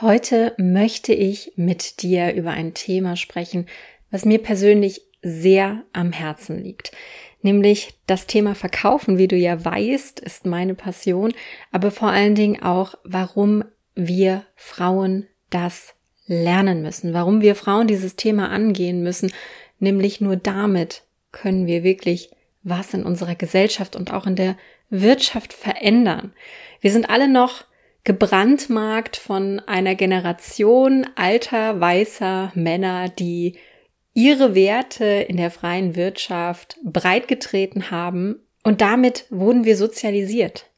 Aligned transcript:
Heute 0.00 0.54
möchte 0.58 1.12
ich 1.12 1.54
mit 1.56 2.02
dir 2.02 2.32
über 2.34 2.52
ein 2.52 2.72
Thema 2.72 3.16
sprechen, 3.16 3.66
was 4.12 4.24
mir 4.24 4.38
persönlich 4.38 5.02
sehr 5.22 5.82
am 5.92 6.12
Herzen 6.12 6.62
liegt. 6.62 6.92
Nämlich 7.42 7.98
das 8.06 8.28
Thema 8.28 8.54
Verkaufen, 8.54 9.18
wie 9.18 9.26
du 9.26 9.34
ja 9.34 9.64
weißt, 9.64 10.20
ist 10.20 10.46
meine 10.46 10.76
Passion, 10.76 11.34
aber 11.72 11.90
vor 11.90 12.10
allen 12.10 12.36
Dingen 12.36 12.62
auch, 12.62 12.94
warum 13.02 13.64
wir 13.96 14.44
Frauen 14.54 15.26
das 15.50 15.94
lernen 16.26 16.80
müssen, 16.82 17.12
warum 17.12 17.40
wir 17.40 17.56
Frauen 17.56 17.88
dieses 17.88 18.14
Thema 18.14 18.50
angehen 18.50 19.02
müssen, 19.02 19.32
nämlich 19.80 20.20
nur 20.20 20.36
damit 20.36 21.02
können 21.32 21.66
wir 21.66 21.82
wirklich 21.82 22.30
was 22.62 22.94
in 22.94 23.02
unserer 23.02 23.34
Gesellschaft 23.34 23.96
und 23.96 24.12
auch 24.12 24.28
in 24.28 24.36
der 24.36 24.56
Wirtschaft 24.90 25.52
verändern. 25.52 26.34
Wir 26.80 26.92
sind 26.92 27.10
alle 27.10 27.26
noch 27.26 27.64
gebrandmarkt 28.08 29.18
von 29.18 29.60
einer 29.66 29.94
Generation 29.94 31.06
alter, 31.14 31.78
weißer 31.78 32.52
Männer, 32.54 33.10
die 33.10 33.58
ihre 34.14 34.54
Werte 34.54 35.04
in 35.04 35.36
der 35.36 35.50
freien 35.50 35.94
Wirtschaft 35.94 36.78
breitgetreten 36.82 37.90
haben 37.90 38.40
und 38.64 38.80
damit 38.80 39.26
wurden 39.28 39.66
wir 39.66 39.76
sozialisiert. 39.76 40.70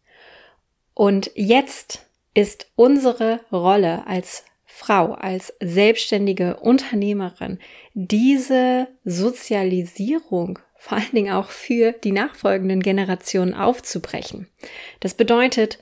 Und 0.93 1.31
jetzt 1.37 2.05
ist 2.35 2.67
unsere 2.75 3.39
Rolle 3.53 4.09
als 4.09 4.45
Frau, 4.65 5.13
als 5.13 5.55
selbstständige 5.61 6.57
Unternehmerin, 6.57 7.61
diese 7.95 8.89
Sozialisierung 9.05 10.59
vor 10.77 10.99
allen 10.99 11.13
Dingen 11.13 11.33
auch 11.33 11.51
für 11.51 11.93
die 11.93 12.11
nachfolgenden 12.11 12.83
Generationen 12.83 13.55
aufzubrechen. 13.55 14.49
Das 14.99 15.15
bedeutet, 15.15 15.79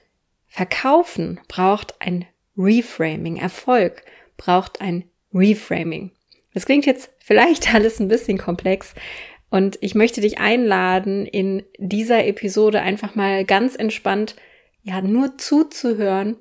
Verkaufen 0.48 1.40
braucht 1.48 2.00
ein 2.00 2.26
Reframing. 2.56 3.36
Erfolg 3.36 4.02
braucht 4.36 4.80
ein 4.80 5.04
Reframing. 5.32 6.12
Das 6.54 6.66
klingt 6.66 6.86
jetzt 6.86 7.10
vielleicht 7.20 7.74
alles 7.74 8.00
ein 8.00 8.08
bisschen 8.08 8.38
komplex 8.38 8.94
und 9.50 9.78
ich 9.80 9.94
möchte 9.94 10.20
dich 10.20 10.38
einladen, 10.38 11.26
in 11.26 11.62
dieser 11.78 12.26
Episode 12.26 12.82
einfach 12.82 13.14
mal 13.14 13.44
ganz 13.44 13.76
entspannt, 13.76 14.36
ja, 14.82 15.00
nur 15.00 15.38
zuzuhören 15.38 16.36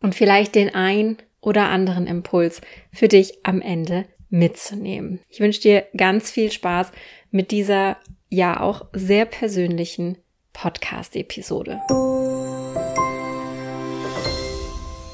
und 0.00 0.14
vielleicht 0.14 0.54
den 0.54 0.74
ein 0.74 1.18
oder 1.40 1.68
anderen 1.68 2.06
Impuls 2.06 2.60
für 2.92 3.08
dich 3.08 3.44
am 3.44 3.60
Ende 3.60 4.06
mitzunehmen. 4.28 5.20
Ich 5.28 5.40
wünsche 5.40 5.60
dir 5.60 5.86
ganz 5.96 6.30
viel 6.30 6.50
Spaß 6.50 6.90
mit 7.30 7.50
dieser 7.50 7.96
ja 8.28 8.60
auch 8.60 8.86
sehr 8.92 9.26
persönlichen 9.26 10.18
Podcast-Episode. 10.52 11.80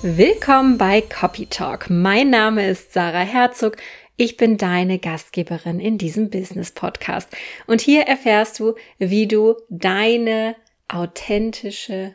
Willkommen 0.00 0.78
bei 0.78 1.00
Copy 1.00 1.46
Talk. 1.46 1.90
Mein 1.90 2.30
Name 2.30 2.68
ist 2.68 2.92
Sarah 2.92 3.24
Herzog. 3.24 3.76
Ich 4.16 4.36
bin 4.36 4.56
deine 4.56 5.00
Gastgeberin 5.00 5.80
in 5.80 5.98
diesem 5.98 6.30
Business 6.30 6.70
Podcast. 6.70 7.36
Und 7.66 7.80
hier 7.80 8.02
erfährst 8.02 8.60
du, 8.60 8.76
wie 8.98 9.26
du 9.26 9.56
deine 9.68 10.54
authentische 10.86 12.14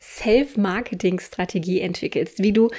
Self-Marketing-Strategie 0.00 1.80
entwickelst, 1.80 2.40
wie 2.40 2.52
du 2.52 2.70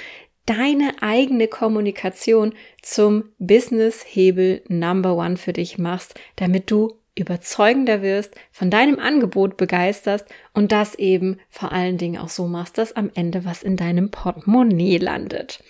deine 0.46 0.94
eigene 1.02 1.48
Kommunikation 1.48 2.54
zum 2.80 3.24
Business-Hebel 3.38 4.62
Number 4.68 5.18
One 5.18 5.36
für 5.36 5.52
dich 5.52 5.76
machst, 5.76 6.18
damit 6.36 6.70
du 6.70 6.98
überzeugender 7.16 8.02
wirst, 8.02 8.34
von 8.52 8.70
deinem 8.70 8.98
Angebot 8.98 9.56
begeisterst 9.56 10.26
und 10.52 10.70
das 10.70 10.94
eben 10.94 11.38
vor 11.48 11.72
allen 11.72 11.98
Dingen 11.98 12.20
auch 12.20 12.28
so 12.28 12.46
machst, 12.46 12.78
dass 12.78 12.94
am 12.94 13.10
Ende 13.14 13.44
was 13.44 13.62
in 13.62 13.76
deinem 13.76 14.10
Portemonnaie 14.10 14.98
landet. 14.98 15.60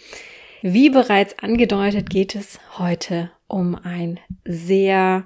Wie 0.63 0.91
bereits 0.91 1.39
angedeutet, 1.39 2.11
geht 2.11 2.35
es 2.35 2.59
heute 2.79 3.31
um 3.47 3.77
ein 3.77 4.19
sehr, 4.45 5.25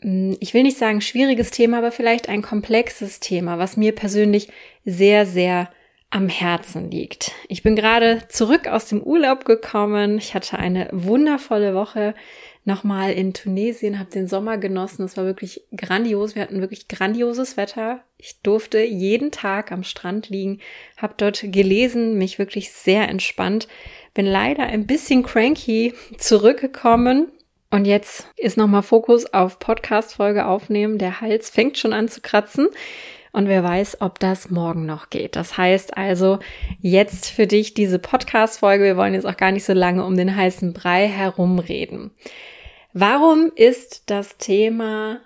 hm, 0.00 0.36
ich 0.38 0.54
will 0.54 0.62
nicht 0.62 0.78
sagen 0.78 1.00
schwieriges 1.00 1.50
Thema, 1.50 1.78
aber 1.78 1.90
vielleicht 1.90 2.28
ein 2.28 2.42
komplexes 2.42 3.18
Thema, 3.18 3.58
was 3.58 3.76
mir 3.76 3.92
persönlich 3.92 4.48
sehr, 4.84 5.26
sehr 5.26 5.70
am 6.10 6.28
Herzen 6.28 6.92
liegt. 6.92 7.32
Ich 7.48 7.64
bin 7.64 7.74
gerade 7.74 8.22
zurück 8.28 8.68
aus 8.68 8.86
dem 8.86 9.02
Urlaub 9.02 9.44
gekommen. 9.44 10.18
Ich 10.18 10.34
hatte 10.34 10.60
eine 10.60 10.88
wundervolle 10.92 11.74
Woche 11.74 12.14
nochmal 12.64 13.12
in 13.12 13.34
Tunesien, 13.34 13.98
habe 13.98 14.10
den 14.10 14.26
Sommer 14.26 14.58
genossen. 14.58 15.04
Es 15.04 15.16
war 15.16 15.24
wirklich 15.24 15.62
grandios. 15.76 16.34
Wir 16.34 16.42
hatten 16.42 16.60
wirklich 16.60 16.88
grandioses 16.88 17.56
Wetter. 17.56 18.00
Ich 18.16 18.40
durfte 18.42 18.82
jeden 18.82 19.30
Tag 19.30 19.70
am 19.70 19.84
Strand 19.84 20.28
liegen, 20.30 20.60
habe 20.96 21.14
dort 21.16 21.40
gelesen, 21.42 22.16
mich 22.16 22.38
wirklich 22.38 22.72
sehr 22.72 23.08
entspannt. 23.08 23.68
Bin 24.14 24.26
leider 24.26 24.64
ein 24.64 24.86
bisschen 24.86 25.22
cranky 25.22 25.94
zurückgekommen. 26.18 27.28
Und 27.70 27.86
jetzt 27.86 28.28
ist 28.36 28.56
nochmal 28.56 28.82
Fokus 28.82 29.32
auf 29.32 29.58
Podcast-Folge 29.58 30.46
aufnehmen. 30.46 30.98
Der 30.98 31.20
Hals 31.20 31.50
fängt 31.50 31.76
schon 31.76 31.92
an 31.92 32.08
zu 32.08 32.20
kratzen. 32.20 32.68
Und 33.32 33.48
wer 33.48 33.64
weiß, 33.64 34.00
ob 34.00 34.20
das 34.20 34.48
morgen 34.50 34.86
noch 34.86 35.10
geht. 35.10 35.34
Das 35.34 35.58
heißt 35.58 35.96
also, 35.96 36.38
jetzt 36.80 37.28
für 37.28 37.48
dich 37.48 37.74
diese 37.74 37.98
Podcast-Folge. 37.98 38.84
Wir 38.84 38.96
wollen 38.96 39.14
jetzt 39.14 39.26
auch 39.26 39.36
gar 39.36 39.50
nicht 39.50 39.64
so 39.64 39.72
lange 39.72 40.04
um 40.04 40.16
den 40.16 40.36
heißen 40.36 40.72
Brei 40.72 41.08
herumreden. 41.08 42.12
Warum 42.96 43.50
ist 43.56 44.04
das 44.06 44.38
Thema, 44.38 45.20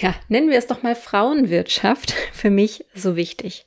ja, 0.00 0.14
nennen 0.28 0.48
wir 0.48 0.56
es 0.56 0.66
doch 0.66 0.82
mal 0.82 0.96
Frauenwirtschaft 0.96 2.12
für 2.32 2.48
mich 2.48 2.86
so 2.94 3.16
wichtig? 3.16 3.66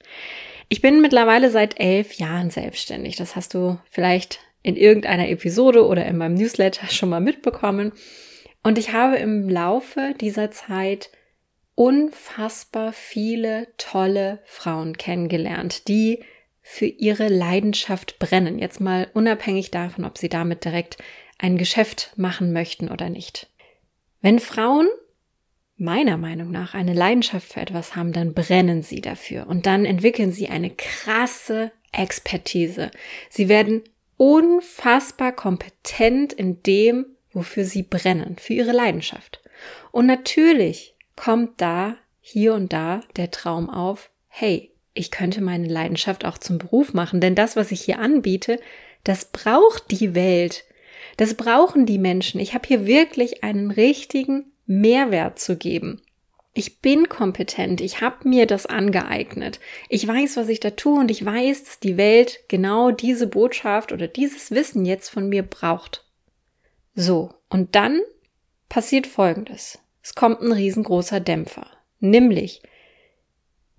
Ich 0.67 0.81
bin 0.81 0.99
mittlerweile 0.99 1.51
seit 1.51 1.79
elf 1.79 2.13
Jahren 2.13 2.49
selbstständig. 2.49 3.17
Das 3.17 3.35
hast 3.35 3.53
du 3.53 3.77
vielleicht 3.91 4.39
in 4.63 4.75
irgendeiner 4.75 5.29
Episode 5.29 5.85
oder 5.85 6.05
in 6.07 6.17
meinem 6.17 6.33
Newsletter 6.33 6.87
schon 6.87 7.09
mal 7.09 7.21
mitbekommen. 7.21 7.91
Und 8.63 8.79
ich 8.79 8.93
habe 8.93 9.17
im 9.17 9.47
Laufe 9.47 10.15
dieser 10.19 10.49
Zeit 10.49 11.11
unfassbar 11.75 12.93
viele 12.93 13.67
tolle 13.77 14.39
Frauen 14.45 14.97
kennengelernt, 14.97 15.87
die 15.87 16.23
für 16.63 16.85
ihre 16.85 17.27
Leidenschaft 17.27 18.17
brennen. 18.17 18.57
Jetzt 18.57 18.81
mal 18.81 19.07
unabhängig 19.13 19.69
davon, 19.69 20.03
ob 20.03 20.17
sie 20.17 20.29
damit 20.29 20.65
direkt 20.65 20.97
ein 21.41 21.57
Geschäft 21.57 22.13
machen 22.15 22.53
möchten 22.53 22.89
oder 22.89 23.09
nicht. 23.09 23.47
Wenn 24.21 24.39
Frauen 24.39 24.87
meiner 25.75 26.17
Meinung 26.17 26.51
nach 26.51 26.75
eine 26.75 26.93
Leidenschaft 26.93 27.53
für 27.53 27.59
etwas 27.59 27.95
haben, 27.95 28.13
dann 28.13 28.33
brennen 28.33 28.83
sie 28.83 29.01
dafür 29.01 29.47
und 29.47 29.65
dann 29.65 29.83
entwickeln 29.83 30.31
sie 30.31 30.47
eine 30.47 30.69
krasse 30.69 31.71
Expertise. 31.91 32.91
Sie 33.29 33.49
werden 33.49 33.81
unfassbar 34.17 35.31
kompetent 35.31 36.33
in 36.33 36.61
dem, 36.63 37.05
wofür 37.33 37.65
sie 37.65 37.81
brennen, 37.81 38.35
für 38.39 38.53
ihre 38.53 38.71
Leidenschaft. 38.71 39.41
Und 39.91 40.05
natürlich 40.05 40.95
kommt 41.15 41.59
da 41.59 41.95
hier 42.19 42.53
und 42.53 42.71
da 42.71 43.01
der 43.15 43.31
Traum 43.31 43.69
auf, 43.69 44.11
hey, 44.27 44.71
ich 44.93 45.09
könnte 45.09 45.41
meine 45.41 45.67
Leidenschaft 45.67 46.25
auch 46.25 46.37
zum 46.37 46.59
Beruf 46.59 46.93
machen, 46.93 47.21
denn 47.21 47.33
das, 47.33 47.55
was 47.55 47.71
ich 47.71 47.81
hier 47.81 47.97
anbiete, 47.97 48.59
das 49.03 49.25
braucht 49.25 49.89
die 49.89 50.13
Welt. 50.13 50.65
Das 51.17 51.35
brauchen 51.35 51.85
die 51.85 51.99
Menschen. 51.99 52.39
Ich 52.39 52.53
habe 52.53 52.67
hier 52.67 52.85
wirklich 52.85 53.43
einen 53.43 53.71
richtigen 53.71 54.51
Mehrwert 54.65 55.39
zu 55.39 55.57
geben. 55.57 56.01
Ich 56.53 56.81
bin 56.81 57.07
kompetent, 57.07 57.79
ich 57.79 58.01
habe 58.01 58.27
mir 58.27 58.45
das 58.45 58.65
angeeignet. 58.65 59.61
Ich 59.87 60.05
weiß, 60.05 60.35
was 60.35 60.49
ich 60.49 60.59
da 60.59 60.71
tue 60.71 60.99
und 60.99 61.09
ich 61.09 61.23
weiß, 61.23 61.63
dass 61.63 61.79
die 61.79 61.95
Welt 61.95 62.41
genau 62.49 62.91
diese 62.91 63.27
Botschaft 63.27 63.93
oder 63.93 64.07
dieses 64.07 64.51
Wissen 64.51 64.85
jetzt 64.85 65.09
von 65.09 65.29
mir 65.29 65.43
braucht. 65.43 66.05
So, 66.93 67.33
und 67.49 67.75
dann 67.75 68.01
passiert 68.67 69.07
Folgendes. 69.07 69.79
Es 70.03 70.13
kommt 70.13 70.41
ein 70.41 70.51
riesengroßer 70.51 71.21
Dämpfer. 71.21 71.67
Nämlich, 71.99 72.61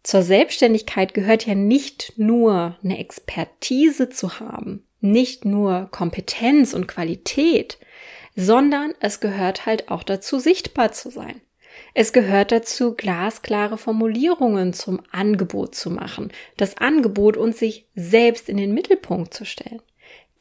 zur 0.03 0.23
Selbstständigkeit 0.23 1.13
gehört 1.13 1.47
ja 1.47 1.55
nicht 1.55 2.15
nur 2.17 2.79
eine 2.83 2.99
Expertise 2.99 4.09
zu 4.09 4.41
haben, 4.41 4.87
nicht 5.03 5.45
nur 5.45 5.89
Kompetenz 5.91 6.75
und 6.75 6.89
Qualität, 6.89 7.79
sondern 8.35 8.95
es 9.01 9.21
gehört 9.21 9.67
halt 9.67 9.91
auch 9.91 10.03
dazu, 10.03 10.39
sichtbar 10.39 10.93
zu 10.93 11.11
sein. 11.11 11.41
Es 11.95 12.13
gehört 12.13 12.53
dazu, 12.53 12.95
glasklare 12.95 13.79
Formulierungen 13.79 14.73
zum 14.73 15.01
Angebot 15.11 15.75
zu 15.75 15.91
machen, 15.91 16.33
das 16.57 16.79
Angebot 16.79 17.37
und 17.37 17.57
sich 17.57 17.87
selbst 17.95 18.49
in 18.49 18.57
den 18.57 18.75
Mittelpunkt 18.75 19.35
zu 19.35 19.45
stellen, 19.45 19.83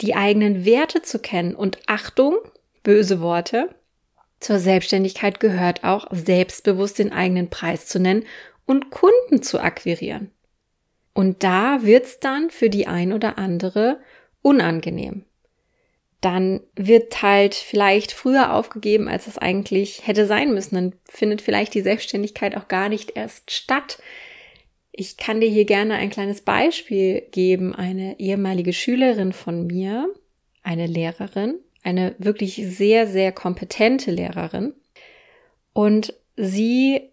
die 0.01 0.15
eigenen 0.15 0.65
Werte 0.65 1.01
zu 1.01 1.19
kennen 1.19 1.55
und 1.55 1.79
Achtung, 1.87 2.37
böse 2.83 3.21
Worte, 3.21 3.69
zur 4.39 4.57
Selbstständigkeit 4.59 5.39
gehört 5.39 5.83
auch, 5.83 6.07
selbstbewusst 6.09 6.97
den 6.99 7.13
eigenen 7.13 7.49
Preis 7.49 7.85
zu 7.85 7.99
nennen 7.99 8.25
und 8.65 8.89
Kunden 8.89 9.43
zu 9.43 9.59
akquirieren. 9.59 10.31
Und 11.13 11.43
da 11.43 11.83
wird's 11.83 12.19
dann 12.19 12.49
für 12.49 12.69
die 12.69 12.87
ein 12.87 13.13
oder 13.13 13.37
andere 13.37 13.99
unangenehm. 14.41 15.25
Dann 16.21 16.61
wird 16.75 17.23
halt 17.23 17.55
vielleicht 17.55 18.11
früher 18.11 18.53
aufgegeben, 18.53 19.07
als 19.07 19.25
es 19.25 19.39
eigentlich 19.39 20.05
hätte 20.05 20.27
sein 20.27 20.53
müssen. 20.53 20.75
Dann 20.75 20.93
findet 21.05 21.41
vielleicht 21.41 21.73
die 21.73 21.81
Selbstständigkeit 21.81 22.55
auch 22.55 22.67
gar 22.67 22.89
nicht 22.89 23.15
erst 23.15 23.49
statt. 23.49 23.99
Ich 24.91 25.17
kann 25.17 25.41
dir 25.41 25.49
hier 25.49 25.65
gerne 25.65 25.95
ein 25.95 26.11
kleines 26.11 26.41
Beispiel 26.41 27.21
geben. 27.31 27.73
Eine 27.73 28.19
ehemalige 28.19 28.73
Schülerin 28.73 29.33
von 29.33 29.65
mir, 29.65 30.13
eine 30.61 30.85
Lehrerin, 30.85 31.55
eine 31.81 32.13
wirklich 32.19 32.55
sehr, 32.67 33.07
sehr 33.07 33.31
kompetente 33.31 34.11
Lehrerin. 34.11 34.73
Und 35.73 36.13
sie 36.35 37.10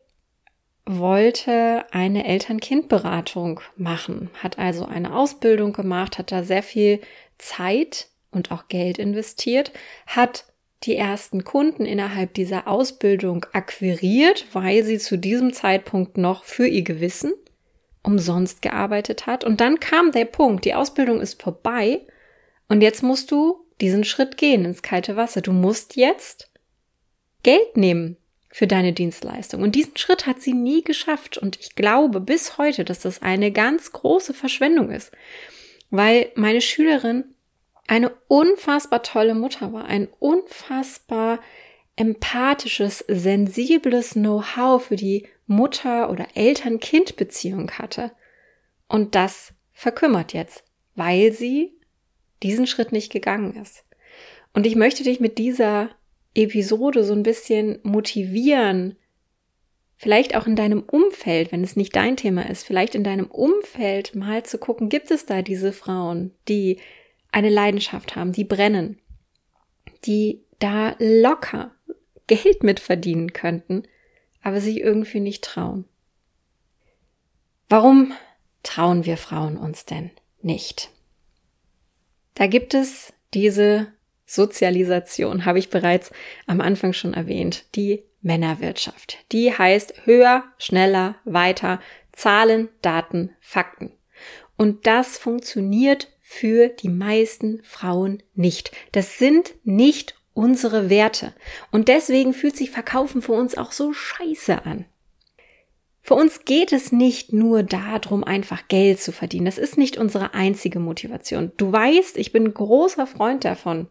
wollte 0.88 1.85
eine 1.90 2.26
Eltern-Kind-Beratung 2.26 3.61
machen, 3.76 4.31
hat 4.43 4.58
also 4.58 4.87
eine 4.87 5.14
Ausbildung 5.14 5.75
gemacht, 5.75 6.19
hat 6.19 6.32
da 6.32 6.43
sehr 6.43 6.62
viel 6.62 7.00
Zeit 7.37 8.08
und 8.31 8.50
auch 8.50 8.69
Geld 8.69 8.99
investiert, 8.99 9.73
hat 10.06 10.46
die 10.85 10.96
ersten 10.96 11.44
Kunden 11.44 11.85
innerhalb 11.85 12.35
dieser 12.35 12.69
Ausbildung 12.69 13.44
akquiriert, 13.52 14.46
weil 14.52 14.82
sie 14.82 14.99
zu 14.99 15.19
diesem 15.19 15.52
Zeitpunkt 15.52 16.17
noch 16.17 16.44
für 16.44 16.67
ihr 16.67 16.82
Gewissen 16.82 17.32
umsonst 18.02 18.62
gearbeitet 18.62 19.26
hat. 19.26 19.44
Und 19.44 19.61
dann 19.61 19.81
kam 19.81 20.12
der 20.12 20.25
Punkt, 20.25 20.64
die 20.64 20.75
Ausbildung 20.75 21.20
ist 21.20 21.43
vorbei 21.43 22.00
und 22.69 22.81
jetzt 22.81 23.02
musst 23.02 23.31
du 23.31 23.67
diesen 23.81 24.05
Schritt 24.05 24.38
gehen 24.38 24.64
ins 24.64 24.82
kalte 24.82 25.17
Wasser. 25.17 25.43
Du 25.43 25.52
musst 25.52 25.96
jetzt 25.96 26.50
Geld 27.43 27.76
nehmen 27.76 28.17
für 28.50 28.67
deine 28.67 28.93
Dienstleistung. 28.93 29.62
Und 29.62 29.75
diesen 29.75 29.97
Schritt 29.97 30.27
hat 30.27 30.41
sie 30.41 30.55
nie 30.55 30.83
geschafft. 30.83 31.39
Und 31.39 31.59
ich 31.61 31.75
glaube 31.75 32.21
bis 32.21 32.59
heute, 32.59 32.85
dass 32.85 33.00
das 33.00 33.23
eine 33.23 33.53
ganz 33.53 33.93
große 33.93 34.35
Verschwendung 34.35 34.91
ist, 34.91 35.12
weil 35.91 36.31
meine 36.35 36.61
Schülerin 36.61 37.25
eine 37.87 38.11
unfassbar 38.29 39.03
tolle 39.03 39.35
Mutter 39.35 39.73
war, 39.73 39.87
ein 39.87 40.09
unfassbar 40.19 41.41
empathisches, 41.97 43.05
sensibles 43.09 44.12
Know-how 44.12 44.85
für 44.85 44.97
die 44.97 45.27
Mutter- 45.47 46.11
oder 46.11 46.29
Eltern-Kind-Beziehung 46.35 47.73
hatte. 47.73 48.12
Und 48.89 49.15
das 49.15 49.55
verkümmert 49.73 50.33
jetzt, 50.33 50.65
weil 50.95 51.33
sie 51.33 51.73
diesen 52.43 52.67
Schritt 52.67 52.93
nicht 52.93 53.11
gegangen 53.11 53.61
ist. 53.61 53.85
Und 54.53 54.67
ich 54.67 54.77
möchte 54.77 55.03
dich 55.03 55.19
mit 55.19 55.39
dieser 55.39 55.91
Episode 56.34 57.04
so 57.04 57.12
ein 57.12 57.22
bisschen 57.22 57.78
motivieren, 57.82 58.96
vielleicht 59.96 60.36
auch 60.36 60.46
in 60.46 60.56
deinem 60.56 60.82
Umfeld, 60.82 61.52
wenn 61.52 61.64
es 61.64 61.76
nicht 61.76 61.94
dein 61.96 62.16
Thema 62.16 62.48
ist, 62.48 62.64
vielleicht 62.64 62.94
in 62.94 63.04
deinem 63.04 63.26
Umfeld 63.26 64.14
mal 64.14 64.44
zu 64.44 64.58
gucken, 64.58 64.88
gibt 64.88 65.10
es 65.10 65.26
da 65.26 65.42
diese 65.42 65.72
Frauen, 65.72 66.32
die 66.48 66.78
eine 67.32 67.50
Leidenschaft 67.50 68.16
haben, 68.16 68.32
die 68.32 68.44
brennen, 68.44 69.00
die 70.04 70.44
da 70.58 70.94
locker 70.98 71.72
Geld 72.26 72.62
mitverdienen 72.62 73.32
könnten, 73.32 73.82
aber 74.42 74.60
sich 74.60 74.80
irgendwie 74.80 75.20
nicht 75.20 75.42
trauen. 75.44 75.84
Warum 77.69 78.12
trauen 78.62 79.04
wir 79.04 79.16
Frauen 79.16 79.56
uns 79.56 79.84
denn 79.84 80.10
nicht? 80.40 80.90
Da 82.34 82.46
gibt 82.46 82.75
es 82.75 83.12
diese 83.34 83.92
Sozialisation, 84.28 85.46
habe 85.46 85.58
ich 85.58 85.70
bereits 85.70 86.12
am 86.46 86.60
Anfang 86.60 86.92
schon 86.92 87.14
erwähnt, 87.14 87.64
die 87.75 88.04
Männerwirtschaft. 88.20 89.16
Die 89.32 89.52
heißt 89.52 90.06
höher, 90.06 90.44
schneller, 90.58 91.16
weiter, 91.25 91.80
Zahlen, 92.12 92.69
Daten, 92.82 93.30
Fakten. 93.40 93.90
Und 94.56 94.86
das 94.86 95.19
funktioniert 95.19 96.08
für 96.20 96.69
die 96.69 96.90
meisten 96.90 97.62
Frauen 97.62 98.22
nicht. 98.34 98.70
Das 98.92 99.19
sind 99.19 99.54
nicht 99.64 100.14
unsere 100.34 100.90
Werte. 100.90 101.32
Und 101.72 101.88
deswegen 101.88 102.34
fühlt 102.34 102.56
sich 102.56 102.70
Verkaufen 102.70 103.22
für 103.22 103.32
uns 103.32 103.56
auch 103.56 103.72
so 103.72 103.94
scheiße 103.94 104.66
an. 104.66 104.84
Für 106.02 106.14
uns 106.14 106.44
geht 106.44 106.72
es 106.72 106.92
nicht 106.92 107.32
nur 107.32 107.62
darum, 107.62 108.25
einfach 108.25 108.69
Geld 108.69 109.00
zu 109.00 109.12
verdienen. 109.12 109.46
Das 109.46 109.58
ist 109.58 109.78
nicht 109.78 109.96
unsere 109.96 110.34
einzige 110.34 110.80
Motivation. 110.80 111.52
Du 111.56 111.72
weißt, 111.72 112.19
ich 112.19 112.32
bin 112.32 112.52
großer 112.52 113.06
Freund 113.06 113.44
davon, 113.44 113.88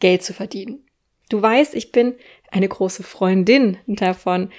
Geld 0.00 0.22
zu 0.22 0.32
verdienen. 0.32 0.84
Du 1.28 1.40
weißt, 1.40 1.74
ich 1.74 1.92
bin 1.92 2.14
eine 2.50 2.68
große 2.68 3.02
Freundin 3.02 3.76
davon, 3.86 4.50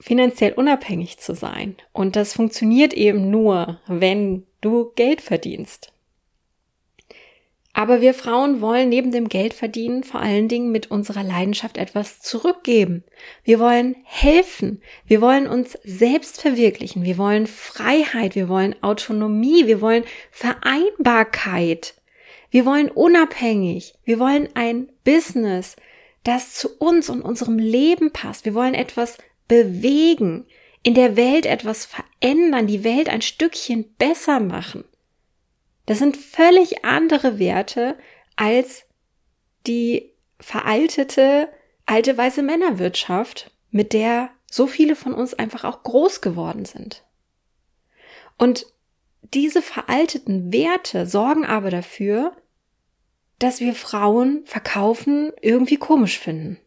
finanziell 0.00 0.52
unabhängig 0.52 1.18
zu 1.18 1.34
sein. 1.34 1.76
Und 1.92 2.16
das 2.16 2.34
funktioniert 2.34 2.92
eben 2.92 3.30
nur, 3.30 3.80
wenn 3.86 4.46
du 4.60 4.92
Geld 4.94 5.20
verdienst. 5.20 5.92
Aber 7.74 8.02
wir 8.02 8.12
Frauen 8.12 8.60
wollen 8.60 8.90
neben 8.90 9.12
dem 9.12 9.28
Geldverdienen 9.28 10.04
vor 10.04 10.20
allen 10.20 10.46
Dingen 10.46 10.72
mit 10.72 10.90
unserer 10.90 11.22
Leidenschaft 11.22 11.78
etwas 11.78 12.20
zurückgeben. 12.20 13.02
Wir 13.44 13.58
wollen 13.58 13.96
helfen. 14.04 14.82
Wir 15.06 15.22
wollen 15.22 15.46
uns 15.46 15.78
selbst 15.82 16.42
verwirklichen. 16.42 17.02
Wir 17.04 17.16
wollen 17.16 17.46
Freiheit. 17.46 18.34
Wir 18.34 18.50
wollen 18.50 18.80
Autonomie. 18.82 19.66
Wir 19.66 19.80
wollen 19.80 20.04
Vereinbarkeit. 20.30 21.94
Wir 22.52 22.66
wollen 22.66 22.90
unabhängig. 22.90 23.94
Wir 24.04 24.18
wollen 24.18 24.50
ein 24.52 24.90
Business, 25.04 25.74
das 26.22 26.52
zu 26.52 26.68
uns 26.76 27.08
und 27.08 27.22
unserem 27.22 27.58
Leben 27.58 28.12
passt. 28.12 28.44
Wir 28.44 28.52
wollen 28.52 28.74
etwas 28.74 29.16
bewegen, 29.48 30.46
in 30.82 30.92
der 30.92 31.16
Welt 31.16 31.46
etwas 31.46 31.86
verändern, 31.86 32.66
die 32.66 32.84
Welt 32.84 33.08
ein 33.08 33.22
Stückchen 33.22 33.94
besser 33.96 34.38
machen. 34.38 34.84
Das 35.86 35.98
sind 35.98 36.14
völlig 36.18 36.84
andere 36.84 37.38
Werte 37.38 37.96
als 38.36 38.84
die 39.66 40.10
veraltete 40.38 41.48
alte 41.86 42.18
weiße 42.18 42.42
Männerwirtschaft, 42.42 43.50
mit 43.70 43.94
der 43.94 44.28
so 44.50 44.66
viele 44.66 44.94
von 44.94 45.14
uns 45.14 45.32
einfach 45.32 45.64
auch 45.64 45.82
groß 45.84 46.20
geworden 46.20 46.66
sind. 46.66 47.02
Und 48.36 48.66
diese 49.32 49.62
veralteten 49.62 50.52
Werte 50.52 51.06
sorgen 51.06 51.46
aber 51.46 51.70
dafür, 51.70 52.36
dass 53.42 53.60
wir 53.60 53.74
Frauen 53.74 54.42
verkaufen 54.44 55.32
irgendwie 55.40 55.76
komisch 55.76 56.18
finden. 56.18 56.58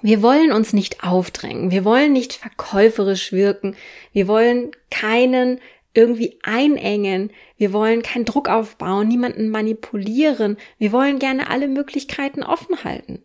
Wir 0.00 0.22
wollen 0.22 0.52
uns 0.52 0.72
nicht 0.72 1.02
aufdrängen, 1.02 1.70
wir 1.70 1.84
wollen 1.84 2.12
nicht 2.12 2.34
verkäuferisch 2.34 3.32
wirken, 3.32 3.76
wir 4.12 4.28
wollen 4.28 4.70
keinen 4.90 5.60
irgendwie 5.98 6.38
einengen. 6.42 7.32
Wir 7.56 7.72
wollen 7.72 8.02
keinen 8.02 8.24
Druck 8.24 8.48
aufbauen, 8.48 9.08
niemanden 9.08 9.48
manipulieren. 9.48 10.56
Wir 10.78 10.92
wollen 10.92 11.18
gerne 11.18 11.50
alle 11.50 11.66
Möglichkeiten 11.66 12.44
offen 12.44 12.84
halten. 12.84 13.24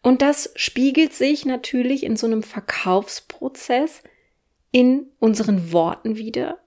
Und 0.00 0.22
das 0.22 0.52
spiegelt 0.54 1.12
sich 1.12 1.44
natürlich 1.44 2.04
in 2.04 2.16
so 2.16 2.28
einem 2.28 2.44
Verkaufsprozess 2.44 4.04
in 4.70 5.06
unseren 5.18 5.72
Worten 5.72 6.16
wieder 6.16 6.60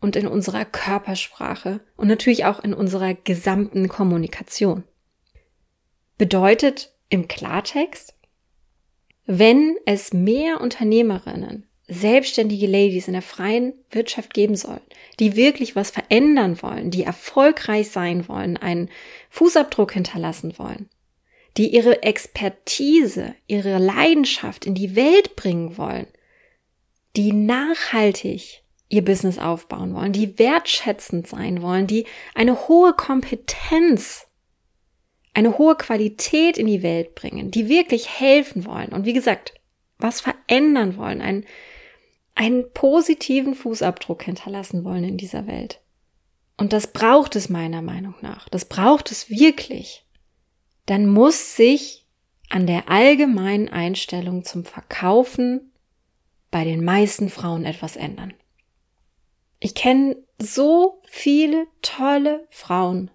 und 0.00 0.16
in 0.16 0.26
unserer 0.26 0.64
Körpersprache 0.64 1.80
und 1.96 2.08
natürlich 2.08 2.44
auch 2.44 2.62
in 2.62 2.74
unserer 2.74 3.14
gesamten 3.14 3.88
Kommunikation. 3.88 4.84
Bedeutet 6.18 6.92
im 7.08 7.28
Klartext, 7.28 8.14
wenn 9.26 9.76
es 9.86 10.12
mehr 10.12 10.60
Unternehmerinnen 10.60 11.66
selbstständige 11.90 12.68
Ladies 12.68 13.08
in 13.08 13.14
der 13.14 13.22
freien 13.22 13.74
Wirtschaft 13.90 14.32
geben 14.32 14.54
soll, 14.54 14.80
die 15.18 15.34
wirklich 15.34 15.74
was 15.74 15.90
verändern 15.90 16.62
wollen, 16.62 16.90
die 16.90 17.02
erfolgreich 17.02 17.90
sein 17.90 18.28
wollen, 18.28 18.56
einen 18.56 18.90
Fußabdruck 19.28 19.92
hinterlassen 19.92 20.56
wollen, 20.56 20.88
die 21.56 21.74
ihre 21.74 22.04
Expertise, 22.04 23.34
ihre 23.48 23.78
Leidenschaft 23.78 24.66
in 24.66 24.74
die 24.74 24.94
Welt 24.94 25.34
bringen 25.34 25.76
wollen, 25.76 26.06
die 27.16 27.32
nachhaltig 27.32 28.62
ihr 28.90 29.02
Business 29.02 29.38
aufbauen 29.38 29.94
wollen, 29.94 30.12
die 30.12 30.38
wertschätzend 30.38 31.26
sein 31.26 31.62
wollen, 31.62 31.86
die 31.86 32.04
eine 32.34 32.68
hohe 32.68 32.92
Kompetenz, 32.92 34.26
eine 35.32 35.56
hohe 35.56 35.76
Qualität 35.76 36.58
in 36.58 36.66
die 36.66 36.82
Welt 36.82 37.14
bringen, 37.14 37.50
die 37.50 37.68
wirklich 37.70 38.20
helfen 38.20 38.66
wollen 38.66 38.88
und 38.88 39.06
wie 39.06 39.14
gesagt, 39.14 39.54
was 39.96 40.20
verändern 40.20 40.98
wollen, 40.98 41.22
ein 41.22 41.46
einen 42.34 42.72
positiven 42.72 43.54
Fußabdruck 43.54 44.22
hinterlassen 44.22 44.84
wollen 44.84 45.04
in 45.04 45.16
dieser 45.18 45.46
Welt. 45.46 45.80
Und 46.56 46.72
das 46.72 46.86
braucht 46.86 47.36
es 47.36 47.50
meiner 47.50 47.82
Meinung 47.82 48.14
nach. 48.22 48.48
Das 48.48 48.64
braucht 48.64 49.10
es 49.10 49.28
wirklich. 49.28 50.06
Dann 50.86 51.06
muss 51.06 51.56
sich 51.56 52.06
an 52.48 52.66
der 52.66 52.88
allgemeinen 52.88 53.68
Einstellung 53.68 54.44
zum 54.44 54.64
Verkaufen 54.64 55.72
bei 56.50 56.64
den 56.64 56.82
meisten 56.82 57.28
Frauen 57.28 57.64
etwas 57.64 57.96
ändern. 57.96 58.32
Ich 59.60 59.74
kenne 59.74 60.16
so 60.38 61.02
viele 61.04 61.66
tolle 61.82 62.46
Frauen, 62.50 63.10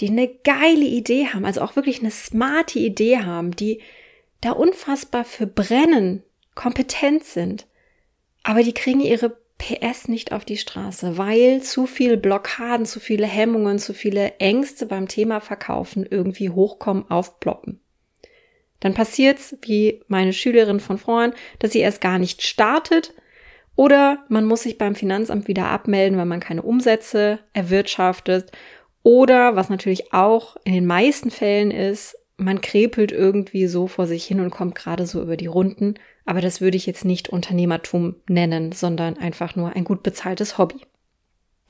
die 0.00 0.08
eine 0.08 0.28
geile 0.28 0.84
Idee 0.84 1.28
haben, 1.28 1.46
also 1.46 1.62
auch 1.62 1.76
wirklich 1.76 2.00
eine 2.00 2.10
smarte 2.10 2.78
Idee 2.78 3.18
haben, 3.18 3.52
die 3.52 3.80
da 4.42 4.52
unfassbar 4.52 5.24
für 5.24 5.46
brennen, 5.46 6.22
kompetent 6.54 7.24
sind, 7.24 7.66
aber 8.42 8.62
die 8.62 8.74
kriegen 8.74 9.00
ihre 9.00 9.38
PS 9.58 10.08
nicht 10.08 10.32
auf 10.32 10.44
die 10.44 10.56
Straße, 10.56 11.18
weil 11.18 11.62
zu 11.62 11.86
viele 11.86 12.16
Blockaden, 12.16 12.86
zu 12.86 13.00
viele 13.00 13.26
Hemmungen, 13.26 13.78
zu 13.78 13.92
viele 13.92 14.38
Ängste 14.38 14.86
beim 14.86 15.08
Thema 15.08 15.40
Verkaufen 15.40 16.06
irgendwie 16.08 16.50
hochkommen, 16.50 17.10
aufploppen. 17.10 17.80
Dann 18.80 18.94
passiert's, 18.94 19.56
wie 19.62 20.02
meine 20.06 20.32
Schülerin 20.32 20.78
von 20.78 20.98
vorhin, 20.98 21.32
dass 21.58 21.72
sie 21.72 21.80
erst 21.80 22.00
gar 22.00 22.18
nicht 22.18 22.42
startet 22.42 23.14
Oder 23.78 24.24
man 24.28 24.44
muss 24.44 24.64
sich 24.64 24.76
beim 24.76 24.96
Finanzamt 24.96 25.46
wieder 25.46 25.68
abmelden, 25.68 26.18
weil 26.18 26.26
man 26.26 26.40
keine 26.40 26.62
Umsätze 26.62 27.38
erwirtschaftet. 27.52 28.50
Oder, 29.04 29.54
was 29.54 29.70
natürlich 29.70 30.12
auch 30.12 30.56
in 30.64 30.72
den 30.72 30.84
meisten 30.84 31.30
Fällen 31.30 31.70
ist, 31.70 32.16
man 32.36 32.60
krepelt 32.60 33.12
irgendwie 33.12 33.68
so 33.68 33.86
vor 33.86 34.08
sich 34.08 34.24
hin 34.24 34.40
und 34.40 34.50
kommt 34.50 34.74
gerade 34.74 35.06
so 35.06 35.22
über 35.22 35.36
die 35.36 35.46
Runden. 35.46 35.94
Aber 36.24 36.40
das 36.40 36.60
würde 36.60 36.76
ich 36.76 36.86
jetzt 36.86 37.04
nicht 37.04 37.28
Unternehmertum 37.28 38.16
nennen, 38.28 38.72
sondern 38.72 39.16
einfach 39.16 39.54
nur 39.54 39.76
ein 39.76 39.84
gut 39.84 40.02
bezahltes 40.02 40.58
Hobby. 40.58 40.80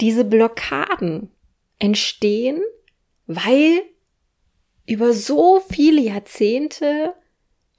Diese 0.01 0.25
Blockaden 0.25 1.31
entstehen, 1.79 2.63
weil 3.27 3.83
über 4.87 5.13
so 5.13 5.61
viele 5.71 6.01
Jahrzehnte 6.01 7.13